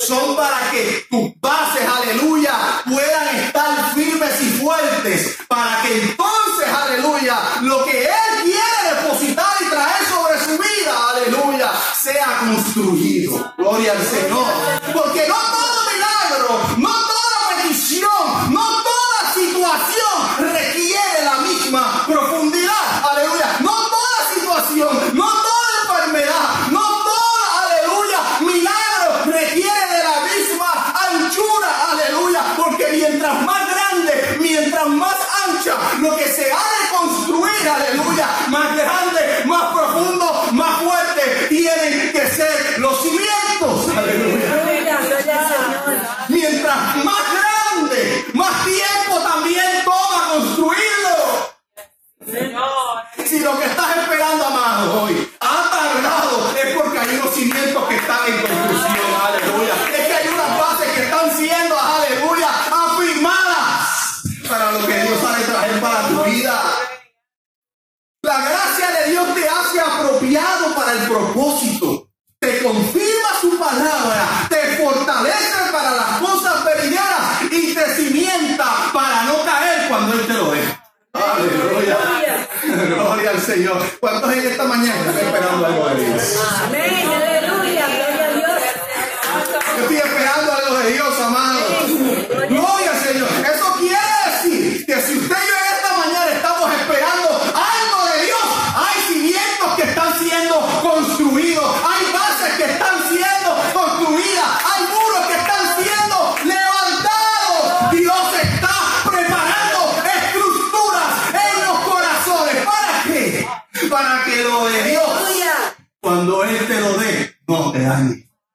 Son 0.00 0.36
para 0.36 0.70
que 0.70 1.06
tus 1.08 1.32
bases, 1.40 1.82
aleluya, 1.88 2.82
puedan 2.84 3.36
estar 3.36 3.94
firmes 3.94 4.40
y 4.42 4.50
fuertes. 4.58 5.38
Para 5.48 5.82
que 5.82 6.02
entonces, 6.02 6.68
aleluya, 6.68 7.38
lo 7.62 7.84
que 7.84 8.02
Él 8.02 8.42
quiere 8.42 8.94
depositar 8.94 9.54
y 9.60 9.64
traer 9.70 10.04
sobre 10.08 10.38
su 10.44 10.62
vida, 10.62 11.10
aleluya, 11.10 11.72
sea 12.02 12.40
construido. 12.40 13.54
Gloria 13.56 13.92
al 13.92 14.02
Señor. 14.02 14.46
Porque 14.92 15.28
no 15.28 15.53
mientras 33.24 33.46
más 33.46 33.62
grande, 33.70 34.38
mientras 34.40 34.86
más 34.88 35.16
ancha, 35.48 35.74
lo 36.00 36.14
que 36.16 36.24
se 36.24 36.52
ha 36.52 36.56
de 36.56 36.96
construir, 36.98 37.68
aleluya, 37.68 38.28
más 38.48 38.76
grande, 38.76 39.44
más 39.46 39.72
profundo, 39.72 40.44
más 40.52 40.82
fuerte, 40.82 41.46
tienen 41.48 42.12
que 42.12 42.26
ser 42.28 42.78
los 42.78 43.00
cimientos. 43.02 43.96
Aleluya. 43.96 44.44
Mientras 46.28 47.03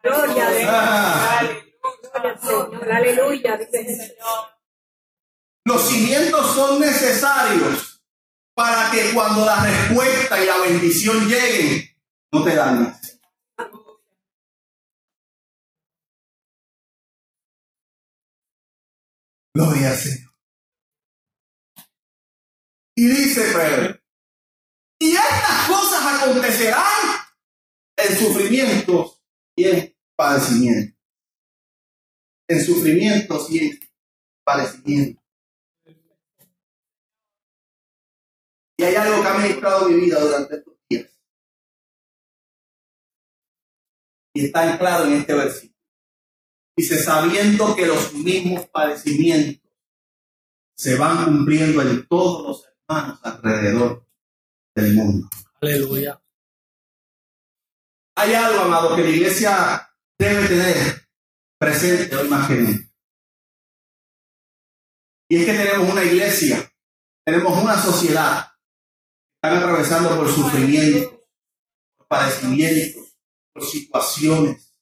Gloria 0.02 0.48
a 0.48 0.52
Dios. 0.52 0.70
Ah. 0.72 1.50
Aleluya. 2.92 3.58
Dice 3.58 3.80
el 3.80 3.88
Señor. 3.88 4.60
Los 5.66 5.88
cimientos 5.88 6.56
son 6.56 6.80
necesarios 6.80 8.02
para 8.56 8.92
que 8.92 9.14
cuando 9.14 9.46
la 9.46 9.64
respuesta 9.64 10.44
y 10.44 10.46
la 10.48 10.58
bendición 10.58 11.28
lleguen, 11.28 11.96
no 12.32 12.44
te 12.44 12.56
dañes. 12.56 13.20
Gloria 19.54 19.92
al 19.92 19.98
Señor. 19.98 20.30
Y 22.96 23.08
dice 23.08 23.54
Pedro, 23.54 24.00
y 25.00 25.12
estas 25.16 25.68
cosas 25.70 26.22
acontecerán 26.22 26.84
en 27.96 28.18
sufrimientos 28.18 29.19
en 29.66 29.96
padecimientos. 30.16 31.00
En 32.48 32.66
sufrimientos 32.66 33.52
y 33.52 33.60
en 33.60 33.80
padecimientos. 34.44 35.24
Y 38.78 38.84
hay 38.84 38.96
algo 38.96 39.22
que 39.22 39.28
ha 39.28 39.38
ministrado 39.38 39.90
mi 39.90 40.00
vida 40.00 40.20
durante 40.20 40.56
estos 40.56 40.74
días. 40.90 41.12
Y 44.34 44.46
está 44.46 44.72
anclado 44.72 45.06
en 45.06 45.14
este 45.14 45.34
versículo. 45.34 45.80
Dice, 46.78 47.04
sabiendo 47.04 47.76
que 47.76 47.86
los 47.86 48.14
mismos 48.14 48.68
padecimientos 48.70 49.70
se 50.78 50.96
van 50.96 51.26
cumpliendo 51.26 51.82
en 51.82 52.08
todos 52.08 52.48
los 52.48 52.66
hermanos 52.66 53.20
alrededor 53.22 54.08
del 54.74 54.94
mundo. 54.94 55.28
Aleluya. 55.62 56.22
Hay 58.20 58.34
algo, 58.34 58.64
amado, 58.64 58.98
que 58.98 59.04
la 59.04 59.10
iglesia 59.12 59.96
debe 60.18 60.46
tener 60.46 61.08
presente 61.58 62.14
hoy 62.18 62.28
más 62.28 62.50
que 62.50 62.56
nunca. 62.56 62.94
Y 65.30 65.38
es 65.38 65.46
que 65.46 65.54
tenemos 65.54 65.90
una 65.90 66.04
iglesia, 66.04 66.70
tenemos 67.24 67.64
una 67.64 67.82
sociedad 67.82 68.46
están 69.42 69.58
atravesando 69.58 70.18
por 70.18 70.30
sufrimientos, 70.30 71.18
por 71.96 72.08
padecimientos, 72.10 73.16
por 73.54 73.64
situaciones, 73.64 74.76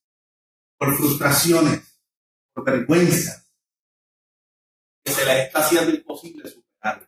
por 0.79 0.97
frustraciones, 0.97 2.01
por 2.55 2.65
vergüenzas. 2.65 3.47
que 5.05 5.11
se 5.11 5.25
les 5.25 5.45
está 5.45 5.59
haciendo 5.59 5.91
imposible 5.91 6.49
superarla. 6.49 7.07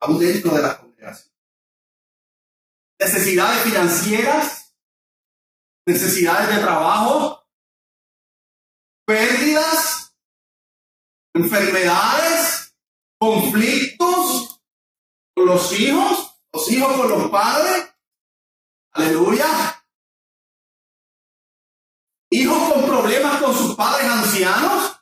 Aún 0.00 0.18
dentro 0.18 0.56
de 0.56 0.62
la 0.62 0.76
congregación. 0.76 1.35
Necesidades 2.98 3.62
financieras, 3.62 4.74
necesidades 5.86 6.56
de 6.56 6.62
trabajo, 6.62 7.46
pérdidas, 9.06 10.16
enfermedades, 11.34 12.76
conflictos 13.18 14.62
con 15.34 15.46
los 15.46 15.78
hijos, 15.78 16.40
los 16.52 16.70
hijos 16.70 16.96
con 16.96 17.08
los 17.10 17.30
padres. 17.30 17.94
Aleluya. 18.92 19.46
Hijos 22.30 22.72
con 22.72 22.86
problemas 22.86 23.40
con 23.42 23.54
sus 23.54 23.76
padres 23.76 24.06
ancianos. 24.06 24.92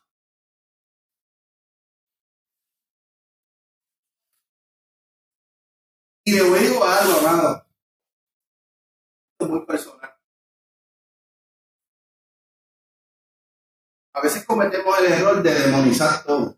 Y 6.26 6.32
le 6.32 6.58
digo 6.58 6.84
algo, 6.84 7.18
amado. 7.18 7.63
Muy 9.48 9.64
personal. 9.66 10.14
A 14.14 14.20
veces 14.20 14.44
cometemos 14.44 14.98
el 14.98 15.12
error 15.12 15.42
de 15.42 15.54
demonizar 15.54 16.24
todo. 16.24 16.56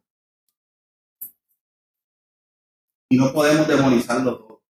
Y 3.11 3.17
no 3.17 3.33
podemos 3.33 3.67
demonizarlo 3.67 4.39
todo. 4.39 4.63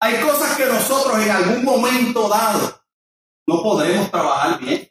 Hay 0.00 0.20
cosas 0.20 0.56
que 0.56 0.66
nosotros 0.66 1.16
en 1.20 1.30
algún 1.30 1.64
momento 1.64 2.28
dado 2.28 2.84
no 3.46 3.62
podremos 3.62 4.10
trabajar 4.10 4.58
bien. 4.58 4.88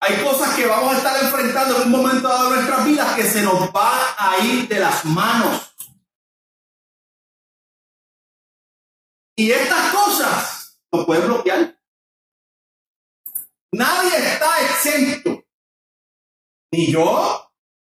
Hay 0.00 0.22
cosas 0.22 0.54
que 0.54 0.66
vamos 0.66 0.94
a 0.94 0.98
estar 0.98 1.22
enfrentando 1.22 1.76
en 1.76 1.82
un 1.82 1.90
momento 1.90 2.28
dado 2.28 2.50
de 2.50 2.56
nuestras 2.56 2.84
vidas 2.84 3.14
que 3.14 3.22
se 3.22 3.42
nos 3.42 3.70
va 3.70 4.14
a 4.18 4.38
ir 4.44 4.68
de 4.68 4.80
las 4.80 5.04
manos. 5.04 5.71
Y 9.36 9.50
estas 9.50 9.92
cosas 9.92 10.80
lo 10.92 11.06
puede 11.06 11.26
bloquear. 11.26 11.78
Nadie 13.72 14.16
está 14.16 14.60
exento. 14.62 15.44
Ni 16.72 16.92
yo, 16.92 17.52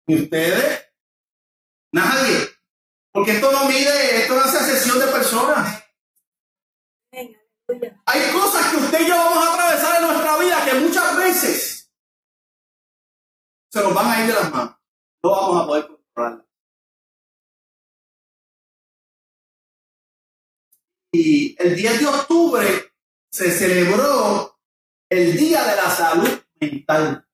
ni 0.07 0.21
ustedes, 0.21 0.85
nadie. 1.91 2.49
Porque 3.11 3.31
esto 3.31 3.51
no 3.51 3.65
mide, 3.65 4.21
esto 4.21 4.35
no 4.35 4.41
hace 4.41 4.59
sesión 4.59 4.99
de 4.99 5.07
personas. 5.07 5.83
Hay 8.05 8.31
cosas 8.31 8.71
que 8.71 8.77
usted 8.77 9.01
y 9.01 9.07
yo 9.07 9.15
vamos 9.15 9.47
a 9.47 9.53
atravesar 9.53 10.01
en 10.01 10.07
nuestra 10.07 10.37
vida 10.37 10.65
que 10.65 10.73
muchas 10.79 11.17
veces 11.17 11.91
se 13.71 13.81
nos 13.81 13.93
van 13.93 14.07
a 14.07 14.21
ir 14.21 14.27
de 14.27 14.33
las 14.33 14.51
manos. 14.51 14.75
No 15.23 15.31
vamos 15.31 15.63
a 15.63 15.67
poder 15.67 15.87
controlarlas. 15.87 16.42
Y 21.13 21.55
el 21.61 21.75
10 21.75 21.99
de 21.99 22.07
octubre 22.07 22.67
se 23.31 23.51
celebró 23.51 24.59
el 25.09 25.37
Día 25.37 25.63
de 25.63 25.75
la 25.75 25.89
Salud 25.91 26.41
Mental. 26.59 27.27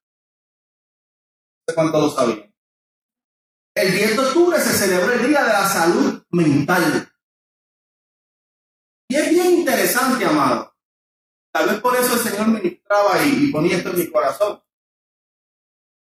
No 1.66 1.74
cuánto 1.74 2.02
lo 2.02 2.10
sabían. 2.10 2.54
El 3.74 3.94
10 3.94 4.18
de 4.18 4.20
octubre 4.20 4.60
se 4.60 4.74
celebró 4.78 5.14
el 5.14 5.26
Día 5.26 5.44
de 5.46 5.54
la 5.54 5.66
Salud 5.66 6.24
Mental. 6.32 7.10
Y 9.08 9.16
es 9.16 9.30
bien 9.30 9.60
interesante, 9.60 10.26
amado. 10.26 10.76
Tal 11.54 11.70
vez 11.70 11.80
por 11.80 11.96
eso 11.96 12.16
el 12.16 12.20
Señor 12.20 12.50
ministraba 12.50 13.24
y, 13.26 13.50
ponía 13.50 13.78
esto 13.78 13.92
en 13.92 14.00
mi 14.00 14.12
corazón. 14.12 14.62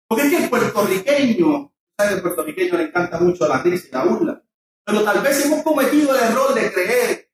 Porque 0.08 0.24
es 0.24 0.30
que 0.30 0.44
el 0.44 0.50
puertorriqueño, 0.50 1.74
¿sabes? 1.98 2.14
El 2.14 2.22
puertorriqueño 2.22 2.78
le 2.78 2.84
encanta 2.84 3.20
mucho 3.20 3.46
la 3.46 3.62
risa 3.62 3.86
y 3.86 3.92
la 3.92 4.04
burla. 4.04 4.42
Pero 4.82 5.04
tal 5.04 5.22
vez 5.22 5.44
hemos 5.44 5.62
cometido 5.62 6.16
el 6.16 6.24
error 6.24 6.54
de 6.54 6.72
creer 6.72 7.29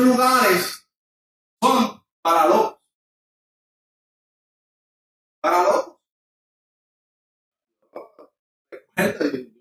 lugares 0.00 0.88
son 1.62 2.04
para 2.22 2.46
locos. 2.46 2.80
Para 5.40 5.62
locos. 5.62 5.96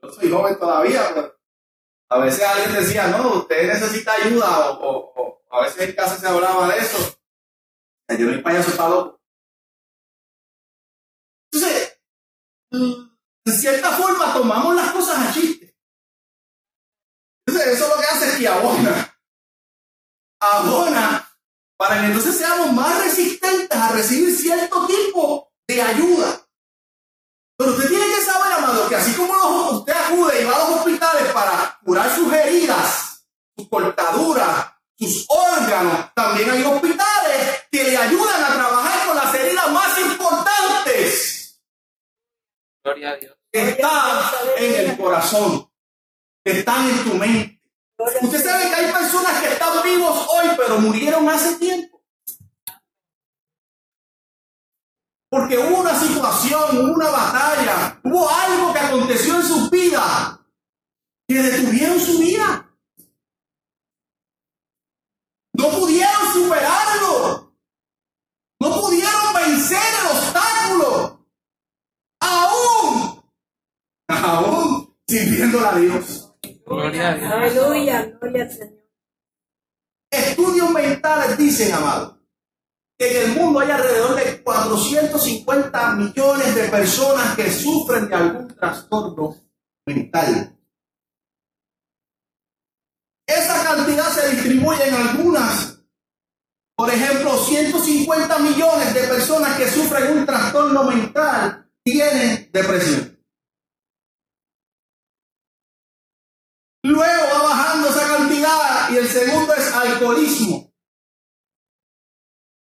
Yo 0.02 0.10
soy 0.10 0.32
joven 0.32 0.60
todavía, 0.60 1.12
pero 1.14 1.36
a 2.10 2.20
veces 2.20 2.44
alguien 2.44 2.74
decía, 2.74 3.08
no, 3.08 3.40
usted 3.40 3.68
necesita 3.68 4.14
ayuda, 4.14 4.72
o, 4.80 5.44
a 5.50 5.62
veces 5.62 5.90
en 5.90 5.96
casa 5.96 6.18
se 6.18 6.28
hablaba 6.28 6.68
de 6.70 6.80
eso. 6.80 7.20
Yo 8.18 8.30
hay 8.30 8.42
payaso 8.42 8.78
para 8.78 8.90
loco. 8.90 9.22
Entonces, 11.52 12.00
en 12.72 13.54
cierta 13.54 13.92
forma 13.92 14.34
tomamos 14.34 14.76
las 14.76 14.92
cosas 14.92 15.18
a 15.20 15.34
chiste. 15.34 15.76
Entonces, 17.48 17.74
eso 17.74 17.88
lo 17.88 18.02
que 18.02 18.08
hace 18.08 18.30
es 18.30 18.38
que 18.38 18.48
abona 18.48 19.05
abona 20.54 21.26
para 21.78 22.00
que 22.00 22.08
entonces 22.08 22.38
seamos 22.38 22.72
más 22.72 23.04
resistentes 23.04 23.78
a 23.78 23.92
recibir 23.92 24.36
cierto 24.36 24.88
tipo 24.88 25.52
de 25.68 25.82
ayuda. 25.82 26.42
Pero 27.58 27.72
usted 27.72 27.90
tiene 27.90 28.06
que 28.06 28.22
saber, 28.22 28.54
amado, 28.54 28.88
que 28.90 28.96
así 28.96 29.14
como 29.14 29.70
usted 29.72 29.94
acude 29.94 30.42
y 30.42 30.46
va 30.46 30.56
a 30.56 30.60
los 30.60 30.70
hospitales 30.80 31.32
para 31.34 31.80
curar 31.84 32.14
sus 32.14 32.32
heridas, 32.32 33.26
sus 33.58 33.70
cortaduras, 33.70 34.74
sus 34.98 35.26
órganos, 35.30 36.14
también 36.14 36.50
hay 36.50 36.64
hospitales 36.64 37.64
que 37.72 37.84
le 37.84 37.98
ayudan 37.98 38.44
a 38.44 38.54
trabajar 38.56 39.08
con 39.08 39.16
las 39.16 39.34
heridas 39.36 39.72
más 39.72 40.00
importantes. 40.00 41.62
Gloria 42.84 43.12
a 43.12 43.16
Dios. 43.16 43.38
Que 43.52 43.70
están 43.70 44.22
en 44.58 44.90
el 44.90 44.98
corazón, 44.98 45.72
que 46.44 46.60
están 46.60 46.90
en 46.90 47.04
tu 47.04 47.14
mente 47.16 47.56
Usted 47.98 48.44
sabe 48.44 48.70
que 48.70 48.76
hay 48.76 48.92
personas 48.92 49.42
que 49.42 49.54
están 49.54 49.82
vivos 49.84 50.28
hoy, 50.30 50.50
pero 50.58 50.80
murieron 50.80 51.30
hace 51.30 51.56
tiempo. 51.56 52.04
Porque 55.30 55.58
hubo 55.58 55.80
una 55.82 55.98
situación, 55.98 56.78
hubo 56.78 56.94
una 56.94 57.10
batalla, 57.10 58.00
hubo 58.04 58.30
algo 58.30 58.74
que 58.74 58.80
aconteció 58.80 59.36
en 59.36 59.44
su 59.44 59.70
vida 59.70 60.46
que 61.28 61.42
detuvieron 61.42 62.00
su 62.00 62.20
vida. 62.20 62.70
No 65.54 65.70
pudieron 65.70 66.34
superarlo. 66.34 67.56
No 68.60 68.82
pudieron 68.82 69.34
vencer 69.34 69.80
el 70.02 70.18
obstáculo. 70.18 71.28
Aún, 72.20 73.24
aún 74.08 74.98
sirviendo 75.08 75.68
a 75.68 75.76
Dios. 75.76 76.26
Gloria 76.66 77.10
a 77.10 77.16
Dios. 77.16 77.32
Aleluya, 77.32 78.18
gloria 78.20 78.44
al 78.44 78.52
Señor. 78.52 78.86
Estudios 80.12 80.70
mentales 80.72 81.38
dicen, 81.38 81.74
amado, 81.74 82.20
que 82.98 83.24
en 83.24 83.30
el 83.32 83.38
mundo 83.38 83.60
hay 83.60 83.72
alrededor 83.72 84.16
de 84.16 84.42
450 84.42 85.96
millones 85.96 86.56
de 86.56 86.70
personas 86.70 87.36
que 87.36 87.52
sufren 87.66 88.08
de 88.08 88.16
algún 88.16 88.48
trastorno 88.56 89.36
mental. 89.88 90.56
Esa 93.28 93.64
cantidad 93.64 94.08
se 94.12 94.30
distribuye 94.36 94.88
en 94.88 94.94
algunas. 94.94 95.82
Por 96.78 96.90
ejemplo, 96.90 97.38
150 97.38 98.40
millones 98.40 98.94
de 98.94 99.08
personas 99.08 99.58
que 99.58 99.68
sufren 99.68 100.18
un 100.18 100.26
trastorno 100.26 100.84
mental 100.84 101.72
tienen 101.84 102.50
depresión. 102.52 103.18
Luego 106.84 107.24
va 107.34 107.44
bajando 107.44 107.90
esa 107.90 108.08
cantidad 108.18 108.92
y 108.92 108.98
el 108.98 109.08
segundo 109.08 109.54
es 109.56 109.74
alcoholismo. 109.74 110.72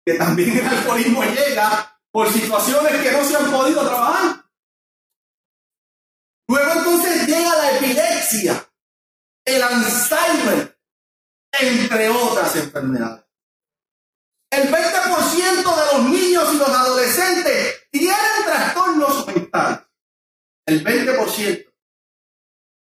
Que 0.06 0.14
también 0.16 0.58
el 0.58 0.68
alcoholismo 0.68 1.24
llega 1.24 2.00
por 2.12 2.32
situaciones 2.32 3.02
que 3.02 3.12
no 3.12 3.24
se 3.24 3.36
han 3.36 3.50
podido 3.50 3.82
trabajar. 3.88 4.40
Luego 6.52 6.72
entonces 6.74 7.28
llega 7.28 7.56
la 7.56 7.78
epilepsia, 7.78 8.70
el 9.46 9.64
Alzheimer, 9.64 10.78
entre 11.62 12.10
otras 12.10 12.54
enfermedades. 12.58 13.24
El 14.52 14.70
20% 14.70 15.56
de 15.56 15.94
los 15.94 16.10
niños 16.10 16.54
y 16.54 16.58
los 16.58 16.68
adolescentes 16.68 17.88
tienen 17.90 18.44
trastornos 18.46 19.28
mentales. 19.28 19.80
El 20.68 20.84
20% 20.84 21.74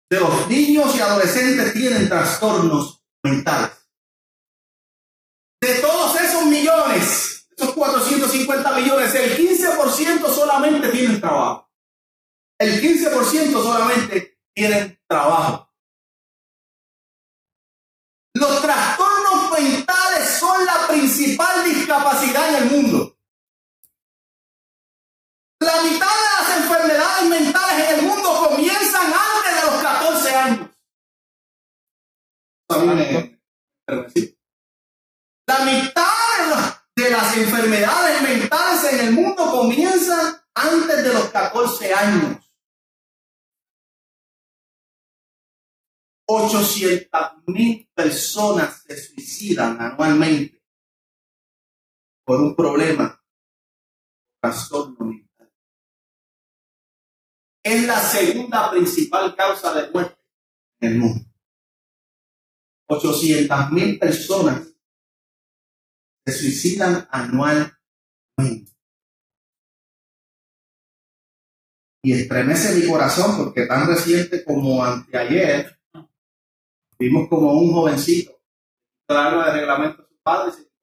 de 0.09 0.19
los 0.19 0.49
niños 0.49 0.93
y 0.97 0.99
adolescentes 0.99 1.71
tienen 1.71 2.09
trastornos 2.09 3.01
mentales. 3.23 3.71
De 5.61 5.75
todos 5.75 6.19
esos 6.19 6.47
millones, 6.47 7.47
esos 7.55 7.73
450 7.73 8.75
millones, 8.75 9.15
el 9.15 9.37
15% 9.37 10.35
solamente 10.35 10.89
tienen 10.89 11.21
trabajo. 11.21 11.62
El 12.59 12.81
15% 12.81 13.51
solamente 13.51 14.39
tienen 14.53 14.99
trabajo. 15.07 15.69
Los 18.35 18.61
trastornos 18.61 19.51
mentales 19.51 20.29
son 20.39 20.65
la 20.65 20.87
principal 20.87 21.63
discapacidad 21.65 21.83
discapacidad 21.93 22.49
en 22.49 22.63
el 22.63 22.71
mundo. 22.71 23.17
La 25.59 25.81
mitad 25.83 26.07
de 26.07 26.23
las 26.39 26.57
enfermedades 26.57 27.29
mentales 27.29 27.89
en 27.89 27.99
el 27.99 28.05
mundo 28.05 28.49
comienzan 28.49 29.13
antes 29.13 29.55
de 29.55 29.71
los 29.71 29.81
14 29.81 30.35
años. 30.35 30.69
La 35.45 35.59
mitad 35.65 36.03
de 36.95 37.09
las 37.09 37.37
enfermedades 37.37 38.21
mentales 38.21 38.93
en 38.93 38.99
el 38.99 39.11
mundo 39.11 39.51
comienzan 39.51 40.41
antes 40.53 41.03
de 41.03 41.13
los 41.13 41.25
14 41.29 41.93
años. 41.93 42.42
800 46.25 47.43
mil 47.47 47.89
personas 47.93 48.83
se 48.83 48.97
suicidan 48.97 49.79
anualmente 49.79 50.63
por 52.25 52.39
un 52.39 52.55
problema 52.55 53.21
trastorno 54.41 55.05
mental. 55.05 55.53
Es 57.63 57.85
la 57.85 57.99
segunda 57.99 58.71
principal 58.71 59.35
causa 59.35 59.73
de 59.73 59.91
muerte 59.91 60.21
en 60.79 60.91
el 60.91 60.99
mundo. 60.99 61.25
800 62.89 63.71
mil 63.71 63.99
personas 63.99 64.73
se 66.25 66.33
suicidan 66.33 67.07
anualmente. 67.11 67.73
Y 72.05 72.11
estremece 72.11 72.75
mi 72.75 72.87
corazón 72.89 73.37
porque 73.37 73.65
tan 73.65 73.87
reciente 73.87 74.43
como 74.43 74.83
anteayer 74.83 75.79
vimos 77.03 77.27
como 77.27 77.51
un 77.51 77.73
jovencito 77.73 78.39
traerlo 79.05 79.43
de 79.43 79.51
reglamento 79.51 80.03
a 80.03 80.07
sus 80.07 80.17
padres 80.21 80.59
y 80.59 80.73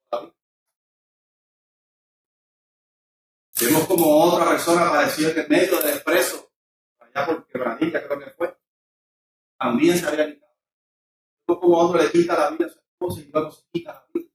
Vimos 3.65 3.87
como 3.87 4.23
otra 4.23 4.49
persona 4.49 4.87
apareció 4.87 5.29
en 5.29 5.47
medio 5.47 5.79
del 5.81 5.95
expreso, 5.95 6.51
allá 6.97 7.27
por 7.27 7.45
Quebradilla 7.45 8.07
creo 8.07 8.19
que 8.19 8.31
fue, 8.31 8.57
también 9.59 9.95
se 9.95 10.07
había 10.07 10.33
quitado. 10.33 10.55
Vimos 11.47 11.61
como 11.61 11.77
otro 11.77 12.01
le 12.01 12.11
quita 12.11 12.39
la 12.39 12.49
vida 12.49 12.65
a 12.65 12.69
su 12.69 12.79
esposa 12.79 13.21
y 13.21 13.31
luego 13.31 13.51
se 13.51 13.63
quita 13.71 13.93
la 13.93 14.05
vida. 14.11 14.31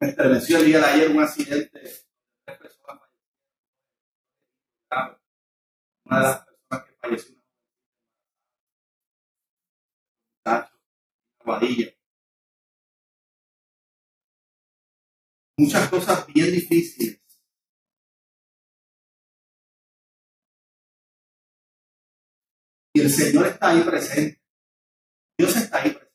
Me 0.00 0.08
estremeció 0.08 0.58
el 0.58 0.64
día 0.64 0.78
de 0.78 0.84
ayer 0.86 1.10
un 1.10 1.22
accidente 1.22 1.78
de 1.78 2.02
tres 2.44 2.58
personas. 2.58 3.10
Una 6.06 6.16
de 6.16 6.22
las 6.22 6.46
personas 6.46 6.86
que 6.86 6.96
falleció, 6.96 7.43
una 10.44 10.70
guadilla. 11.44 11.94
Muchas 15.56 15.88
cosas 15.88 16.26
bien 16.26 16.50
difíciles. 16.52 17.20
Y 22.96 23.00
el 23.00 23.10
Señor 23.10 23.46
está 23.46 23.70
ahí 23.70 23.82
presente. 23.82 24.40
Dios 25.38 25.56
está 25.56 25.78
ahí 25.78 25.90
presente. 25.90 26.14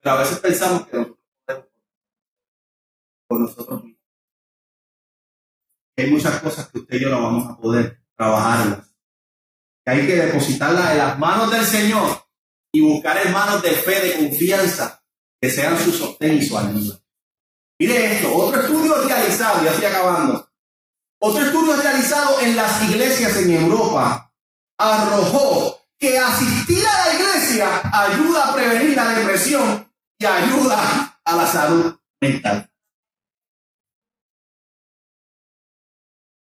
Pero 0.00 0.14
a 0.14 0.18
veces 0.18 0.38
pensamos 0.40 0.86
que 0.88 0.96
nosotros 0.96 1.22
por 3.28 3.40
nosotros 3.40 3.84
mismos. 3.84 4.02
Hay 5.96 6.10
muchas 6.10 6.42
cosas 6.42 6.70
que 6.70 6.78
usted 6.80 6.96
y 6.96 7.00
yo 7.00 7.10
no 7.10 7.22
vamos 7.22 7.50
a 7.50 7.56
poder 7.56 8.02
trabajarlas. 8.14 8.91
Que 9.84 9.90
hay 9.92 10.06
que 10.06 10.16
depositarlas 10.16 10.92
en 10.92 10.98
las 10.98 11.18
manos 11.18 11.50
del 11.50 11.64
Señor 11.64 12.24
y 12.72 12.80
buscar 12.80 13.18
hermanos 13.18 13.62
de 13.62 13.70
fe, 13.70 14.00
de 14.00 14.16
confianza, 14.16 15.02
que 15.40 15.50
sean 15.50 15.78
su 15.78 15.92
sostén 15.92 16.38
y 16.38 16.42
su 16.42 16.56
ayuda. 16.56 16.98
Mire 17.78 18.14
esto, 18.14 18.34
otro 18.34 18.62
estudio 18.62 18.94
realizado, 19.04 19.64
ya 19.64 19.72
estoy 19.72 19.86
acabando. 19.86 20.48
Otro 21.20 21.44
estudio 21.44 21.76
realizado 21.76 22.40
en 22.40 22.56
las 22.56 22.82
iglesias 22.82 23.36
en 23.36 23.50
Europa 23.50 24.32
arrojó 24.78 25.78
que 25.98 26.18
asistir 26.18 26.84
a 26.84 27.06
la 27.06 27.14
iglesia 27.14 27.80
ayuda 27.92 28.48
a 28.48 28.54
prevenir 28.54 28.96
la 28.96 29.08
depresión 29.10 29.88
y 30.18 30.24
ayuda 30.24 31.20
a 31.24 31.36
la 31.36 31.46
salud 31.46 31.96
mental. 32.20 32.71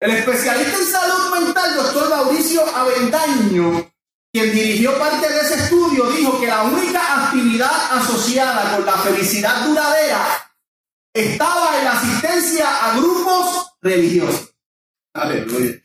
El 0.02 0.10
especialista 0.10 0.80
en 0.80 0.86
salud 0.86 1.40
mental, 1.40 1.76
doctor 1.76 2.10
Mauricio 2.10 2.66
Avendaño, 2.76 3.94
quien 4.34 4.52
dirigió 4.52 4.98
parte 4.98 5.30
de 5.32 5.42
ese 5.42 5.54
estudio, 5.54 6.10
dijo 6.10 6.40
que 6.40 6.48
la 6.48 6.64
única 6.64 7.26
actividad 7.26 8.00
asociada 8.00 8.76
con 8.76 8.84
la 8.84 8.94
felicidad 8.94 9.64
duradera 9.68 10.26
estaba 11.14 11.78
en 11.78 11.86
la 11.86 11.92
asistencia 11.92 12.84
a 12.84 12.98
grupos 12.98 13.74
religiosos. 13.80 14.56
Aleluya. 15.14 15.80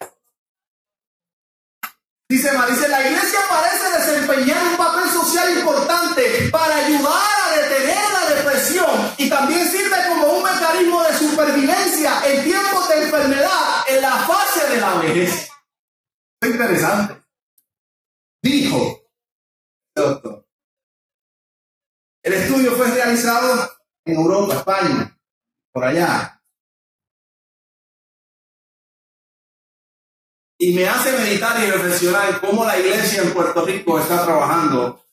Dice, 2.26 2.50
dice, 2.70 2.88
la 2.88 3.06
iglesia 3.06 3.40
parece 3.50 3.98
desempeñar 3.98 4.62
un 4.66 4.76
papel 4.78 5.10
social 5.10 5.58
importante 5.58 6.48
para 6.50 6.76
ayudar 6.76 7.22
a 7.44 7.56
detener 7.60 8.12
la 8.12 8.34
depresión 8.34 9.14
y 9.18 9.28
también 9.28 9.70
sirve 9.70 9.96
como 10.08 10.38
un 10.38 10.42
mecanismo 10.42 11.02
de 11.02 11.18
supervivencia 11.18 12.22
en 12.24 12.44
tiempos 12.44 12.88
de 12.88 13.04
enfermedad 13.04 13.65
en 13.88 14.02
la 14.02 14.18
fase 14.18 14.74
de 14.74 14.80
la 14.80 14.94
vejez. 14.98 15.50
Es 16.40 16.50
interesante. 16.50 17.22
Dijo, 18.42 19.02
doctor, 19.94 20.46
el 22.22 22.32
estudio 22.32 22.72
fue 22.72 22.90
realizado 22.90 23.70
en 24.04 24.16
Europa, 24.16 24.54
España, 24.56 25.18
por 25.72 25.84
allá. 25.84 26.42
Y 30.58 30.72
me 30.74 30.88
hace 30.88 31.12
meditar 31.12 31.62
y 31.62 31.70
reflexionar 31.70 32.40
cómo 32.40 32.64
la 32.64 32.78
iglesia 32.78 33.22
en 33.22 33.32
Puerto 33.32 33.64
Rico 33.64 33.98
está 34.00 34.24
trabajando 34.24 35.06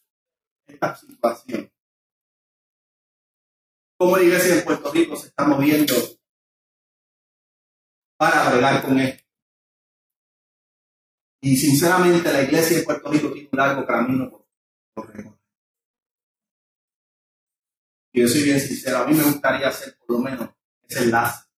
esta 0.67 0.95
situación. 0.95 1.71
Cómo 3.97 4.17
la 4.17 4.23
iglesia 4.23 4.55
en 4.55 4.65
Puerto 4.65 4.91
Rico 4.91 5.15
se 5.15 5.27
está 5.27 5.45
moviendo 5.45 5.93
para 8.23 8.49
bregar 8.51 8.81
con 8.81 8.97
esto. 8.99 9.21
Y 11.41 11.57
sinceramente 11.57 12.31
la 12.31 12.43
iglesia 12.43 12.77
en 12.77 12.86
Puerto 12.86 13.12
Rico 13.12 13.33
tiene 13.33 13.49
un 13.51 13.57
largo 13.57 13.86
camino 13.86 14.29
por, 14.29 14.47
por 14.93 15.13
recorrer. 15.13 15.39
Yo 18.13 18.27
soy 18.29 18.43
bien 18.43 18.62
sincero, 18.62 18.99
a 18.99 19.07
mí 19.07 19.13
me 19.13 19.23
gustaría 19.23 19.67
hacer 19.67 19.97
por 19.97 20.12
lo 20.12 20.19
menos 20.19 20.49
ese 20.88 21.03
enlace 21.03 21.49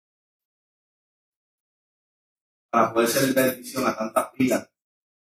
para 2.70 2.94
poder 2.94 3.08
ser 3.08 3.34
bendición 3.34 3.86
a 3.86 3.94
tantas 3.94 4.32
vidas 4.32 4.70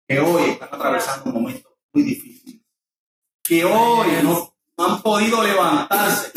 que 0.08 0.20
hoy 0.20 0.52
están 0.52 0.70
atravesando 0.72 1.32
un 1.32 1.42
momento 1.42 1.78
muy 1.92 2.04
difícil, 2.04 2.66
que 3.44 3.66
hoy 3.66 4.24
no, 4.24 4.56
han 4.78 5.02
podido 5.02 5.44
levantarse, 5.44 6.32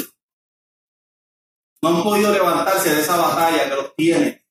no 1.82 1.88
han 1.88 2.02
podido 2.02 2.32
levantarse 2.32 2.94
de 2.94 3.00
esa 3.00 3.16
batalla 3.16 3.68
que 3.68 3.76
los 3.76 3.94
tiene 3.94 4.47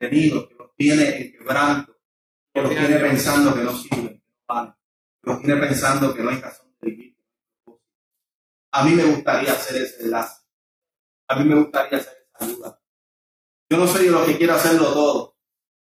detenidos, 0.00 0.48
que 0.48 0.54
los 0.54 0.74
tiene 0.76 1.16
en 1.16 1.32
quebranto, 1.32 1.96
que 2.52 2.62
los 2.62 2.70
tiene 2.70 2.96
pensando 2.96 3.54
que 3.54 3.62
no 3.62 3.76
sirven, 3.76 4.22
que 4.48 5.30
los 5.30 5.38
tiene 5.40 5.60
pensando 5.60 6.14
que 6.14 6.22
no 6.22 6.30
hay 6.30 6.40
razón 6.40 6.74
de 6.80 6.90
vivir. 6.90 7.16
A 8.72 8.84
mí 8.84 8.92
me 8.92 9.04
gustaría 9.04 9.52
hacer 9.52 9.82
ese 9.82 10.04
enlace, 10.04 10.42
a 11.28 11.36
mí 11.36 11.44
me 11.44 11.56
gustaría 11.56 11.98
hacer 11.98 12.14
esa 12.34 12.44
ayuda. 12.44 12.80
Yo 13.68 13.76
no 13.76 13.86
soy 13.86 14.06
de 14.06 14.10
los 14.10 14.26
que 14.26 14.36
quiero 14.36 14.54
hacerlo 14.54 14.92
todo, 14.92 15.30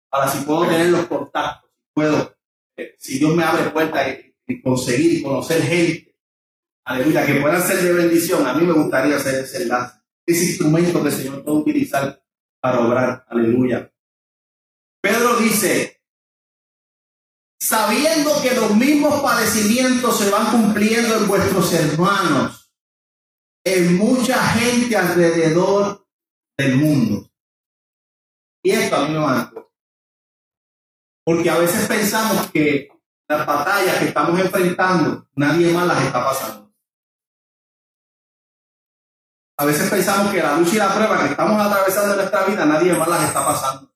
Ahora, 0.09 0.29
si 0.29 0.45
puedo 0.45 0.65
tener 0.67 0.89
los 0.89 1.05
contactos, 1.05 1.69
puedo, 1.93 2.37
eh, 2.77 2.95
si 2.97 3.19
Dios 3.19 3.35
me 3.35 3.43
abre 3.43 3.69
puertas 3.71 4.07
y, 4.47 4.61
conseguir 4.61 5.19
y 5.19 5.21
conocer 5.21 5.61
gente, 5.61 6.15
aleluya, 6.85 7.25
que 7.25 7.41
puedan 7.41 7.61
ser 7.61 7.81
de 7.83 7.93
bendición, 7.93 8.47
a 8.47 8.53
mí 8.53 8.65
me 8.65 8.73
gustaría 8.73 9.17
hacer 9.17 9.43
ese 9.43 9.63
enlace, 9.63 9.99
ese 10.25 10.45
instrumento 10.45 11.01
que 11.01 11.09
el 11.09 11.13
Señor 11.13 11.43
puede 11.43 11.57
utilizar 11.57 12.23
para 12.61 12.79
obrar, 12.79 13.25
aleluya. 13.27 13.91
Pedro 15.01 15.37
dice, 15.37 16.01
sabiendo 17.59 18.41
que 18.41 18.55
los 18.55 18.75
mismos 18.75 19.21
padecimientos 19.21 20.19
se 20.19 20.29
van 20.29 20.51
cumpliendo 20.51 21.17
en 21.17 21.27
vuestros 21.27 21.73
hermanos, 21.73 22.71
en 23.65 23.97
mucha 23.97 24.41
gente 24.49 24.95
alrededor 24.95 26.07
del 26.57 26.77
mundo. 26.77 27.29
Y 28.63 28.71
esto 28.71 28.95
a 28.95 29.07
mí 29.07 29.17
me. 29.17 29.63
Porque 31.25 31.49
a 31.49 31.57
veces 31.57 31.87
pensamos 31.87 32.49
que 32.51 32.89
las 33.29 33.45
batallas 33.45 33.99
que 33.99 34.05
estamos 34.05 34.39
enfrentando, 34.39 35.27
nadie 35.35 35.73
más 35.73 35.87
las 35.87 36.03
está 36.03 36.23
pasando. 36.23 36.73
A 39.59 39.65
veces 39.65 39.89
pensamos 39.89 40.31
que 40.31 40.41
la 40.41 40.57
lucha 40.57 40.75
y 40.75 40.77
la 40.77 40.93
prueba 40.93 41.23
que 41.23 41.31
estamos 41.31 41.59
atravesando 41.59 42.11
en 42.11 42.17
nuestra 42.17 42.45
vida, 42.45 42.65
nadie 42.65 42.93
más 42.93 43.07
las 43.07 43.23
está 43.23 43.45
pasando. 43.45 43.91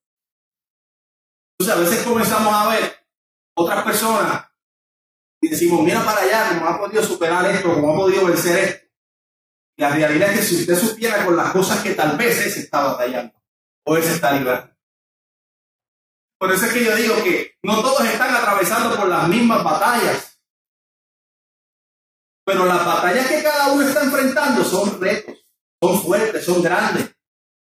Entonces 1.61 1.77
a 1.77 1.89
veces 1.89 2.07
comenzamos 2.07 2.51
a 2.51 2.69
ver 2.69 3.05
otras 3.55 3.83
personas 3.83 4.47
y 5.39 5.47
decimos, 5.47 5.83
mira 5.83 6.03
para 6.03 6.21
allá, 6.21 6.57
cómo 6.57 6.65
ha 6.67 6.79
podido 6.79 7.03
superar 7.03 7.45
esto, 7.51 7.75
cómo 7.75 7.93
ha 7.93 7.97
podido 7.97 8.25
vencer 8.25 8.57
esto. 8.57 8.87
La 9.77 9.89
realidad 9.91 10.31
es 10.31 10.39
que 10.39 10.45
si 10.45 10.55
usted 10.61 10.75
supiera 10.75 11.23
con 11.23 11.37
las 11.37 11.51
cosas 11.51 11.83
que 11.83 11.93
tal 11.93 12.17
vez 12.17 12.35
se 12.35 12.61
está 12.61 12.81
batallando 12.81 13.39
o 13.85 13.95
él 13.95 14.03
se 14.03 14.13
está 14.13 14.31
librando. 14.31 14.75
Por 16.39 16.51
eso 16.51 16.65
es 16.65 16.73
que 16.73 16.83
yo 16.83 16.95
digo 16.95 17.23
que 17.23 17.53
no 17.61 17.79
todos 17.83 18.05
están 18.05 18.35
atravesando 18.35 18.95
por 18.95 19.07
las 19.07 19.27
mismas 19.27 19.63
batallas. 19.63 20.41
Pero 22.43 22.65
las 22.65 22.83
batallas 22.83 23.27
que 23.27 23.43
cada 23.43 23.71
uno 23.71 23.87
está 23.87 24.03
enfrentando 24.03 24.63
son 24.63 24.99
retos, 24.99 25.45
son 25.79 26.01
fuertes, 26.01 26.43
son 26.43 26.63
grandes. 26.63 27.15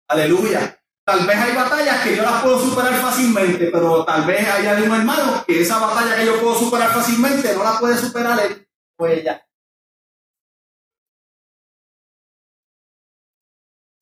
Aleluya. 0.07 0.78
Tal 1.10 1.26
vez 1.26 1.38
hay 1.38 1.56
batallas 1.56 2.04
que 2.04 2.15
yo 2.15 2.22
las 2.22 2.43
puedo 2.43 2.60
superar 2.60 2.93
fácilmente, 3.02 3.72
pero 3.72 4.06
tal 4.06 4.28
vez 4.28 4.48
haya 4.48 4.74
un 4.74 4.93
hermano 4.93 5.43
que 5.43 5.60
esa 5.60 5.80
batalla 5.80 6.15
que 6.15 6.28
yo 6.28 6.39
puedo 6.39 6.54
superar 6.54 6.93
fácilmente 6.93 7.52
no 7.56 7.63
la 7.63 7.80
puede 7.80 7.98
superar 7.98 8.39
él 8.39 8.69
o 8.95 9.08
ella. 9.08 9.43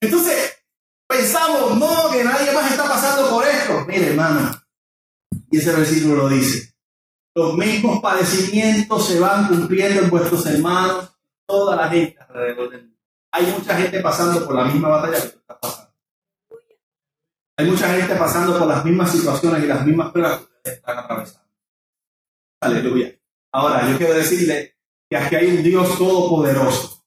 Entonces, 0.01 0.65
pensamos, 1.07 1.77
no, 1.77 2.11
que 2.11 2.25
nadie 2.25 2.51
más 2.51 2.71
está 2.71 2.83
pasando 2.83 3.29
por 3.29 3.47
esto. 3.47 3.85
Mire, 3.85 4.09
hermano, 4.09 4.51
y 5.49 5.59
ese 5.59 5.73
versículo 5.73 6.23
lo 6.23 6.27
dice. 6.27 6.73
Los 7.33 7.55
mismos 7.55 8.01
padecimientos 8.01 9.07
se 9.07 9.17
van 9.17 9.47
cumpliendo 9.47 10.01
en 10.01 10.09
vuestros 10.09 10.45
hermanos, 10.45 11.09
toda 11.45 11.77
la 11.77 11.87
gente 11.87 12.19
alrededor 12.19 12.69
del 12.69 12.81
mundo. 12.81 12.97
Hay 13.31 13.45
mucha 13.45 13.77
gente 13.77 14.01
pasando 14.01 14.45
por 14.45 14.55
la 14.55 14.65
misma 14.65 14.89
batalla 14.89 15.21
que 15.21 15.29
tú 15.29 15.39
estás 15.39 15.57
pasando. 15.61 15.86
Hay 17.59 17.65
mucha 17.65 17.89
gente 17.89 18.13
pasando 18.15 18.59
por 18.59 18.67
las 18.67 18.85
mismas 18.85 19.11
situaciones 19.11 19.63
y 19.63 19.67
las 19.67 19.83
mismas 19.83 20.11
pruebas 20.11 20.37
que 20.37 20.43
ustedes 20.43 20.77
están 20.77 20.99
atravesando. 20.99 21.49
Aleluya. 22.61 23.15
Ahora, 23.51 23.89
yo 23.89 23.97
quiero 23.97 24.13
decirle 24.13 24.77
que 25.09 25.17
aquí 25.17 25.35
hay 25.35 25.47
un 25.47 25.63
Dios 25.63 25.97
todopoderoso. 25.97 27.03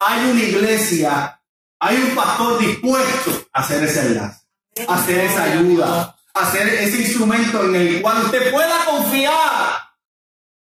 Hay 0.00 0.30
una 0.30 0.42
iglesia, 0.42 1.40
hay 1.80 1.96
un 1.96 2.14
pastor 2.16 2.58
dispuesto 2.58 3.48
a 3.52 3.60
hacer 3.60 3.84
ese 3.84 4.00
enlace, 4.06 4.46
a 4.86 4.94
hacer 4.94 5.20
esa 5.20 5.44
ayuda, 5.44 6.16
a 6.34 6.40
hacer 6.40 6.68
ese 6.68 7.02
instrumento 7.02 7.64
en 7.64 7.76
el 7.76 8.02
cual 8.02 8.24
usted 8.24 8.50
pueda 8.50 8.84
confiar. 8.84 9.78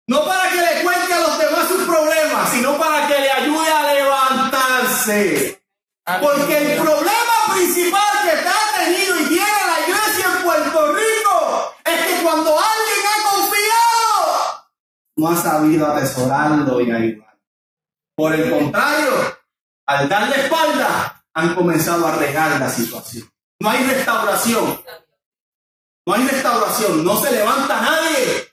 No 0.07 0.25
para 0.25 0.51
que 0.51 0.57
le 0.57 0.83
cuente 0.83 1.13
a 1.13 1.19
los 1.21 1.39
demás 1.39 1.67
sus 1.69 1.83
problemas, 1.85 2.49
sino 2.51 2.77
para 2.77 3.07
que 3.07 3.17
le 3.17 3.31
ayude 3.31 3.71
a 3.71 3.93
levantarse. 3.93 5.63
Porque 6.21 6.73
el 6.73 6.81
problema 6.81 7.55
principal 7.55 8.01
que 8.23 8.35
está 8.37 8.54
no 15.25 15.31
ha 15.31 15.37
sabido 15.37 15.87
atesorarlo 15.87 16.79
y 16.81 16.91
ayudar. 16.91 17.39
Por 18.15 18.35
el 18.35 18.47
contrario, 18.51 19.11
al 19.87 20.07
darle 20.07 20.35
espalda, 20.35 21.25
han 21.33 21.55
comenzado 21.55 22.05
a 22.05 22.15
regar 22.15 22.59
la 22.59 22.69
situación. 22.69 23.27
No 23.59 23.69
hay 23.71 23.83
restauración. 23.85 24.83
No 26.05 26.13
hay 26.13 26.27
restauración. 26.27 27.03
No 27.03 27.17
se 27.17 27.31
levanta 27.31 27.81
nadie. 27.81 28.51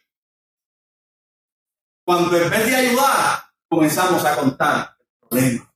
Cuando 2.07 2.35
en 2.39 2.49
vez 2.49 2.67
de 2.67 2.75
ayudar, 2.75 3.45
comenzamos 3.69 4.25
a 4.25 4.35
contar 4.35 4.97
el 4.99 5.29
problema. 5.29 5.75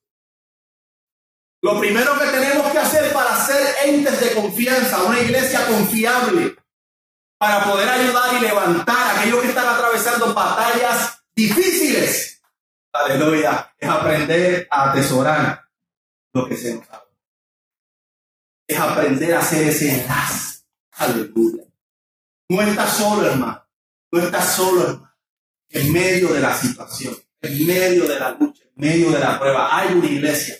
Lo 1.62 1.78
primero 1.78 2.18
que 2.18 2.26
tenemos 2.26 2.72
que 2.72 2.78
hacer 2.78 3.12
para 3.12 3.36
ser 3.36 3.74
entes 3.84 4.18
de 4.18 4.34
confianza, 4.34 5.02
una 5.02 5.20
iglesia 5.20 5.66
confiable, 5.66 6.56
para 7.38 7.64
poder 7.64 7.88
ayudar 7.88 8.34
y 8.34 8.40
levantar 8.40 8.96
a 8.96 9.20
aquellos 9.20 9.42
que 9.42 9.48
están 9.48 9.68
atravesando 9.68 10.32
batallas 10.34 11.22
difíciles, 11.34 12.42
aleluya, 12.92 13.74
es 13.78 13.88
aprender 13.88 14.66
a 14.70 14.90
atesorar 14.90 15.68
lo 16.32 16.48
que 16.48 16.56
se 16.56 16.74
nos 16.74 16.88
da. 16.88 17.04
Es 18.66 18.78
aprender 18.78 19.34
a 19.34 19.40
hacer 19.40 19.68
ese 19.68 20.00
enlace. 20.00 20.64
Aleluya. 20.92 21.64
No 22.48 22.62
estás 22.62 22.96
solo, 22.96 23.26
hermano. 23.26 23.64
No 24.10 24.20
estás 24.20 24.56
solo. 24.56 25.08
En 25.68 25.92
medio 25.92 26.32
de 26.32 26.40
la 26.40 26.54
situación, 26.54 27.14
en 27.40 27.66
medio 27.66 28.06
de 28.06 28.18
la 28.18 28.30
lucha, 28.30 28.62
en 28.64 28.72
medio 28.76 29.10
de 29.10 29.18
la 29.18 29.38
prueba, 29.38 29.76
hay 29.76 29.94
una 29.94 30.06
iglesia 30.06 30.56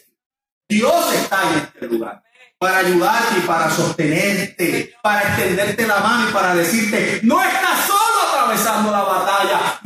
Dios 0.69 1.15
está 1.15 1.53
en 1.53 1.59
este 1.59 1.87
lugar 1.87 2.23
para 2.59 2.79
ayudarte 2.79 3.39
y 3.39 3.47
para 3.47 3.71
sostenerte, 3.71 4.95
para 5.03 5.23
extenderte 5.23 5.87
la 5.87 5.99
mano 6.01 6.29
y 6.29 6.33
para 6.33 6.55
decirte, 6.55 7.21
no 7.23 7.43
estás 7.43 7.87
solo 7.87 8.31
atravesando 8.31 8.91
la 8.91 9.03
batalla. 9.03 9.81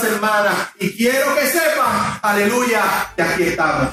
Hermanas. 0.00 0.54
Y 0.78 0.96
quiero 0.96 1.34
que 1.34 1.46
sepan, 1.46 2.18
aleluya, 2.22 2.82
que 3.16 3.22
aquí 3.22 3.42
estamos. 3.44 3.88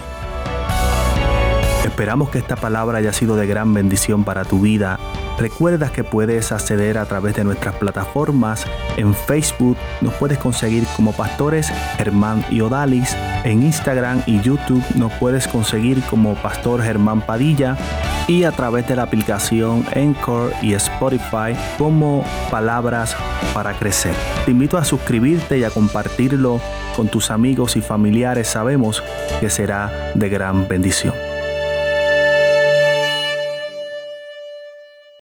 Esperamos 1.84 2.30
que 2.30 2.38
esta 2.38 2.56
palabra 2.56 3.00
haya 3.00 3.12
sido 3.12 3.36
de 3.36 3.48
gran 3.48 3.74
bendición 3.74 4.24
para 4.24 4.46
tu 4.46 4.62
vida. 4.62 5.00
Recuerda 5.38 5.92
que 5.92 6.04
puedes 6.04 6.52
acceder 6.52 6.98
a 6.98 7.06
través 7.06 7.36
de 7.36 7.44
nuestras 7.44 7.76
plataformas. 7.76 8.66
En 8.98 9.14
Facebook 9.14 9.78
nos 10.02 10.14
puedes 10.14 10.38
conseguir 10.38 10.86
como 10.96 11.14
pastores 11.14 11.72
Germán 11.98 12.46
y 12.50 12.62
Odalis. 12.62 13.16
En 13.44 13.64
Instagram 13.64 14.24
y 14.26 14.42
YouTube 14.42 14.84
nos 14.96 15.12
puedes 15.14 15.48
conseguir 15.48 16.02
como 16.10 16.36
Pastor 16.36 16.82
Germán 16.84 17.22
Padilla. 17.22 17.78
Y 18.30 18.44
a 18.44 18.52
través 18.52 18.88
de 18.88 18.96
la 18.96 19.02
aplicación 19.02 19.84
Encore 19.92 20.54
y 20.62 20.76
Spotify 20.76 21.56
como 21.80 22.24
Palabras 22.52 23.16
para 23.56 23.74
Crecer. 23.74 24.14
Te 24.46 24.52
invito 24.52 24.78
a 24.78 24.86
suscribirte 24.86 25.58
y 25.58 25.64
a 25.64 25.72
compartirlo 25.72 26.62
con 26.96 27.08
tus 27.08 27.32
amigos 27.32 27.76
y 27.76 27.82
familiares. 27.82 28.48
Sabemos 28.48 29.02
que 29.40 29.50
será 29.50 30.12
de 30.14 30.30
gran 30.30 30.68
bendición. 30.68 31.29